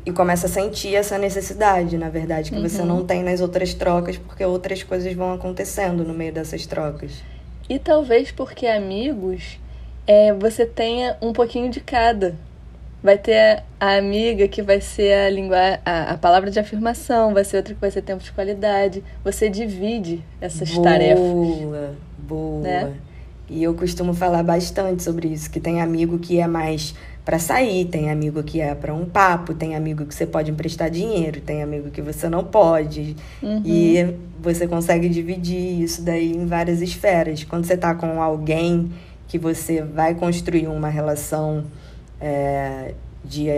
E 0.04 0.10
começa 0.10 0.46
a 0.46 0.50
sentir 0.50 0.96
essa 0.96 1.16
necessidade, 1.16 1.96
na 1.96 2.08
verdade, 2.08 2.50
que 2.50 2.56
uhum. 2.56 2.68
você 2.68 2.82
não 2.82 3.04
tem 3.04 3.22
nas 3.22 3.40
outras 3.40 3.72
trocas, 3.72 4.16
porque 4.16 4.44
outras 4.44 4.82
coisas 4.82 5.12
vão 5.14 5.32
acontecendo 5.32 6.02
no 6.02 6.12
meio 6.12 6.32
dessas 6.32 6.66
trocas. 6.66 7.22
E 7.68 7.78
talvez 7.78 8.32
porque 8.32 8.66
amigos, 8.66 9.60
é, 10.06 10.32
você 10.34 10.66
tenha 10.66 11.16
um 11.22 11.32
pouquinho 11.32 11.70
de 11.70 11.80
cada. 11.80 12.34
Vai 13.02 13.18
ter 13.18 13.62
a 13.78 13.96
amiga 13.96 14.48
que 14.48 14.62
vai 14.62 14.80
ser 14.80 15.12
a, 15.12 15.30
língua, 15.30 15.78
a, 15.84 16.12
a 16.12 16.18
palavra 16.18 16.50
de 16.50 16.58
afirmação, 16.58 17.32
vai 17.32 17.44
ser 17.44 17.58
outra 17.58 17.74
que 17.74 17.80
vai 17.80 17.90
ser 17.90 18.02
tempo 18.02 18.22
de 18.22 18.32
qualidade. 18.32 19.04
Você 19.22 19.48
divide 19.48 20.24
essas 20.40 20.70
boa, 20.72 20.84
tarefas. 20.84 21.18
Boa, 21.18 21.94
boa. 22.18 22.62
Né? 22.62 22.94
E 23.48 23.62
eu 23.62 23.74
costumo 23.74 24.12
falar 24.12 24.42
bastante 24.42 25.02
sobre 25.04 25.28
isso, 25.28 25.48
que 25.50 25.60
tem 25.60 25.80
amigo 25.80 26.18
que 26.18 26.40
é 26.40 26.48
mais 26.48 26.94
para 27.24 27.38
sair, 27.38 27.84
tem 27.86 28.10
amigo 28.10 28.42
que 28.42 28.60
é 28.60 28.74
para 28.74 28.94
um 28.94 29.04
papo, 29.04 29.52
tem 29.52 29.74
amigo 29.74 30.04
que 30.06 30.14
você 30.14 30.24
pode 30.24 30.50
emprestar 30.50 30.88
dinheiro, 30.88 31.40
tem 31.40 31.62
amigo 31.62 31.90
que 31.90 32.00
você 32.00 32.28
não 32.28 32.44
pode. 32.44 33.16
Uhum. 33.42 33.62
E 33.64 34.14
você 34.40 34.66
consegue 34.66 35.08
dividir 35.08 35.82
isso 35.82 36.02
daí 36.02 36.32
em 36.32 36.46
várias 36.46 36.80
esferas. 36.80 37.42
Quando 37.42 37.64
você 37.64 37.74
está 37.74 37.94
com 37.94 38.22
alguém 38.22 38.92
que 39.26 39.38
você 39.38 39.82
vai 39.82 40.14
construir 40.14 40.68
uma 40.68 40.88
relação 40.88 41.64
é, 42.20 42.94
de 43.24 43.48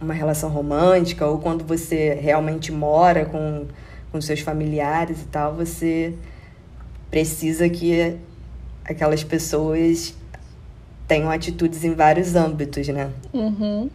uma 0.00 0.14
relação 0.14 0.50
romântica, 0.50 1.26
ou 1.26 1.38
quando 1.38 1.64
você 1.64 2.14
realmente 2.14 2.72
mora 2.72 3.24
com, 3.24 3.66
com 4.10 4.20
seus 4.20 4.40
familiares 4.40 5.22
e 5.22 5.26
tal, 5.26 5.54
você 5.54 6.14
precisa 7.10 7.68
que 7.68 8.16
aquelas 8.84 9.22
pessoas 9.22 10.14
tenham 11.06 11.30
atitudes 11.30 11.84
em 11.84 11.94
vários 11.94 12.34
âmbitos, 12.34 12.88
né? 12.88 13.10
Uhum. 13.32 13.90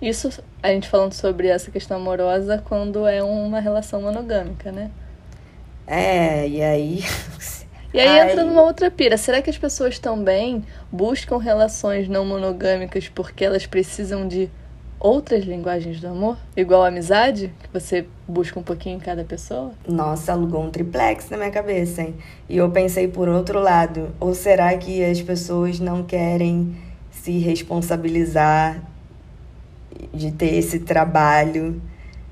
Isso 0.00 0.30
a 0.62 0.68
gente 0.68 0.88
falando 0.88 1.12
sobre 1.12 1.48
essa 1.48 1.70
questão 1.70 1.98
amorosa 1.98 2.62
quando 2.66 3.06
é 3.06 3.22
uma 3.22 3.60
relação 3.60 4.02
monogâmica, 4.02 4.72
né? 4.72 4.90
É, 5.86 6.48
e 6.48 6.62
aí. 6.62 7.04
E 7.92 7.98
aí 7.98 8.20
Ai. 8.20 8.30
entra 8.30 8.44
numa 8.44 8.62
outra 8.62 8.90
pira. 8.90 9.16
Será 9.16 9.42
que 9.42 9.50
as 9.50 9.58
pessoas 9.58 9.98
também 9.98 10.64
buscam 10.90 11.38
relações 11.38 12.08
não 12.08 12.24
monogâmicas 12.24 13.08
porque 13.08 13.44
elas 13.44 13.66
precisam 13.66 14.26
de 14.28 14.48
outras 15.00 15.44
linguagens 15.44 16.00
do 16.00 16.08
amor? 16.08 16.36
Igual 16.56 16.84
a 16.84 16.88
amizade, 16.88 17.52
que 17.62 17.68
você 17.72 18.06
busca 18.28 18.60
um 18.60 18.62
pouquinho 18.62 18.96
em 18.96 19.00
cada 19.00 19.24
pessoa? 19.24 19.72
Nossa, 19.88 20.32
alugou 20.32 20.62
um 20.62 20.70
triplex 20.70 21.30
na 21.30 21.38
minha 21.38 21.50
cabeça, 21.50 22.02
hein? 22.02 22.14
E 22.48 22.58
eu 22.58 22.70
pensei 22.70 23.08
por 23.08 23.28
outro 23.28 23.58
lado, 23.58 24.14
ou 24.20 24.34
será 24.34 24.76
que 24.76 25.02
as 25.02 25.20
pessoas 25.20 25.80
não 25.80 26.02
querem 26.04 26.76
se 27.10 27.38
responsabilizar 27.38 28.82
de 30.12 30.30
ter 30.30 30.54
esse 30.54 30.80
trabalho 30.80 31.80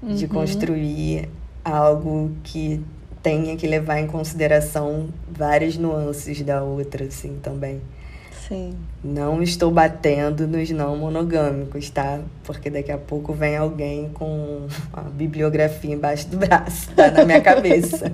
uhum. 0.03 0.15
de 0.15 0.29
construir 0.29 1.29
algo 1.65 2.33
que 2.43 2.83
tenha 3.23 3.57
que 3.57 3.67
levar 3.67 4.01
em 4.01 4.07
consideração 4.07 5.09
várias 5.29 5.77
nuances 5.77 6.41
da 6.43 6.63
outra, 6.63 7.05
assim, 7.05 7.39
também. 7.43 7.81
Sim. 8.49 8.75
Não 9.05 9.43
estou 9.43 9.71
batendo 9.71 10.47
nos 10.47 10.71
não 10.71 10.97
monogâmicos, 10.97 11.91
tá? 11.91 12.21
Porque 12.45 12.71
daqui 12.71 12.91
a 12.91 12.97
pouco 12.97 13.35
vem 13.35 13.57
alguém 13.57 14.09
com 14.11 14.67
a 14.93 15.03
bibliografia 15.03 15.95
embaixo 15.95 16.29
do 16.29 16.39
braço, 16.39 16.91
tá 16.93 17.11
na 17.11 17.25
minha 17.27 17.43
cabeça. 17.43 18.13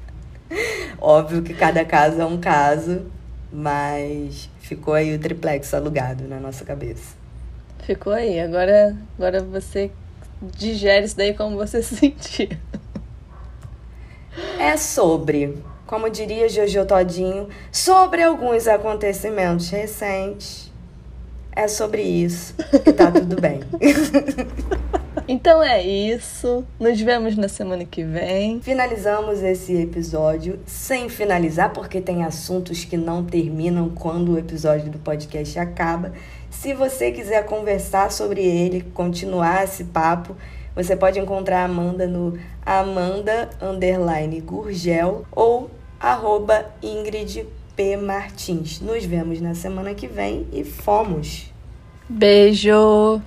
Óbvio 1.00 1.42
que 1.42 1.54
cada 1.54 1.84
caso 1.84 2.20
é 2.20 2.24
um 2.24 2.38
caso, 2.38 3.02
mas 3.52 4.50
ficou 4.60 4.94
aí 4.94 5.14
o 5.14 5.18
triplex 5.18 5.72
alugado 5.72 6.24
na 6.26 6.40
nossa 6.40 6.64
cabeça. 6.64 7.14
Ficou 7.84 8.12
aí. 8.12 8.40
Agora, 8.40 8.96
agora 9.16 9.42
você 9.42 9.90
digere 10.56 11.06
isso 11.06 11.16
daí 11.16 11.34
como 11.34 11.56
você 11.56 11.82
se 11.82 11.94
sentir. 11.96 12.58
É 14.60 14.76
sobre 14.76 15.56
como 15.90 16.08
diria 16.08 16.48
Jojo 16.48 16.84
Todinho, 16.84 17.48
sobre 17.72 18.22
alguns 18.22 18.68
acontecimentos 18.68 19.70
recentes. 19.70 20.70
É 21.50 21.66
sobre 21.66 22.00
isso 22.00 22.54
e 22.86 22.92
tá 22.92 23.10
tudo 23.10 23.40
bem. 23.40 23.60
Então 25.26 25.62
é 25.62 25.80
isso. 25.84 26.64
Nos 26.78 27.00
vemos 27.00 27.36
na 27.36 27.48
semana 27.48 27.84
que 27.84 28.02
vem. 28.02 28.60
Finalizamos 28.60 29.42
esse 29.42 29.76
episódio 29.76 30.58
sem 30.66 31.08
finalizar, 31.08 31.72
porque 31.72 32.00
tem 32.00 32.24
assuntos 32.24 32.84
que 32.84 32.96
não 32.96 33.24
terminam 33.24 33.90
quando 33.90 34.32
o 34.32 34.38
episódio 34.38 34.90
do 34.90 34.98
podcast 34.98 35.56
acaba. 35.58 36.12
Se 36.50 36.74
você 36.74 37.12
quiser 37.12 37.44
conversar 37.44 38.10
sobre 38.10 38.42
ele, 38.42 38.82
continuar 38.92 39.62
esse 39.62 39.84
papo, 39.84 40.36
você 40.74 40.96
pode 40.96 41.18
encontrar 41.18 41.62
a 41.62 41.64
Amanda 41.64 42.06
no 42.06 42.38
Amanda 42.64 43.48
Gurgel 44.40 45.24
ou 45.32 45.70
arroba 45.98 46.66
Ingrid 46.82 47.46
P. 47.76 47.96
Martins. 47.96 48.80
Nos 48.80 49.04
vemos 49.04 49.40
na 49.40 49.54
semana 49.54 49.94
que 49.94 50.06
vem 50.06 50.46
e 50.52 50.64
fomos! 50.64 51.50
Beijo! 52.08 53.22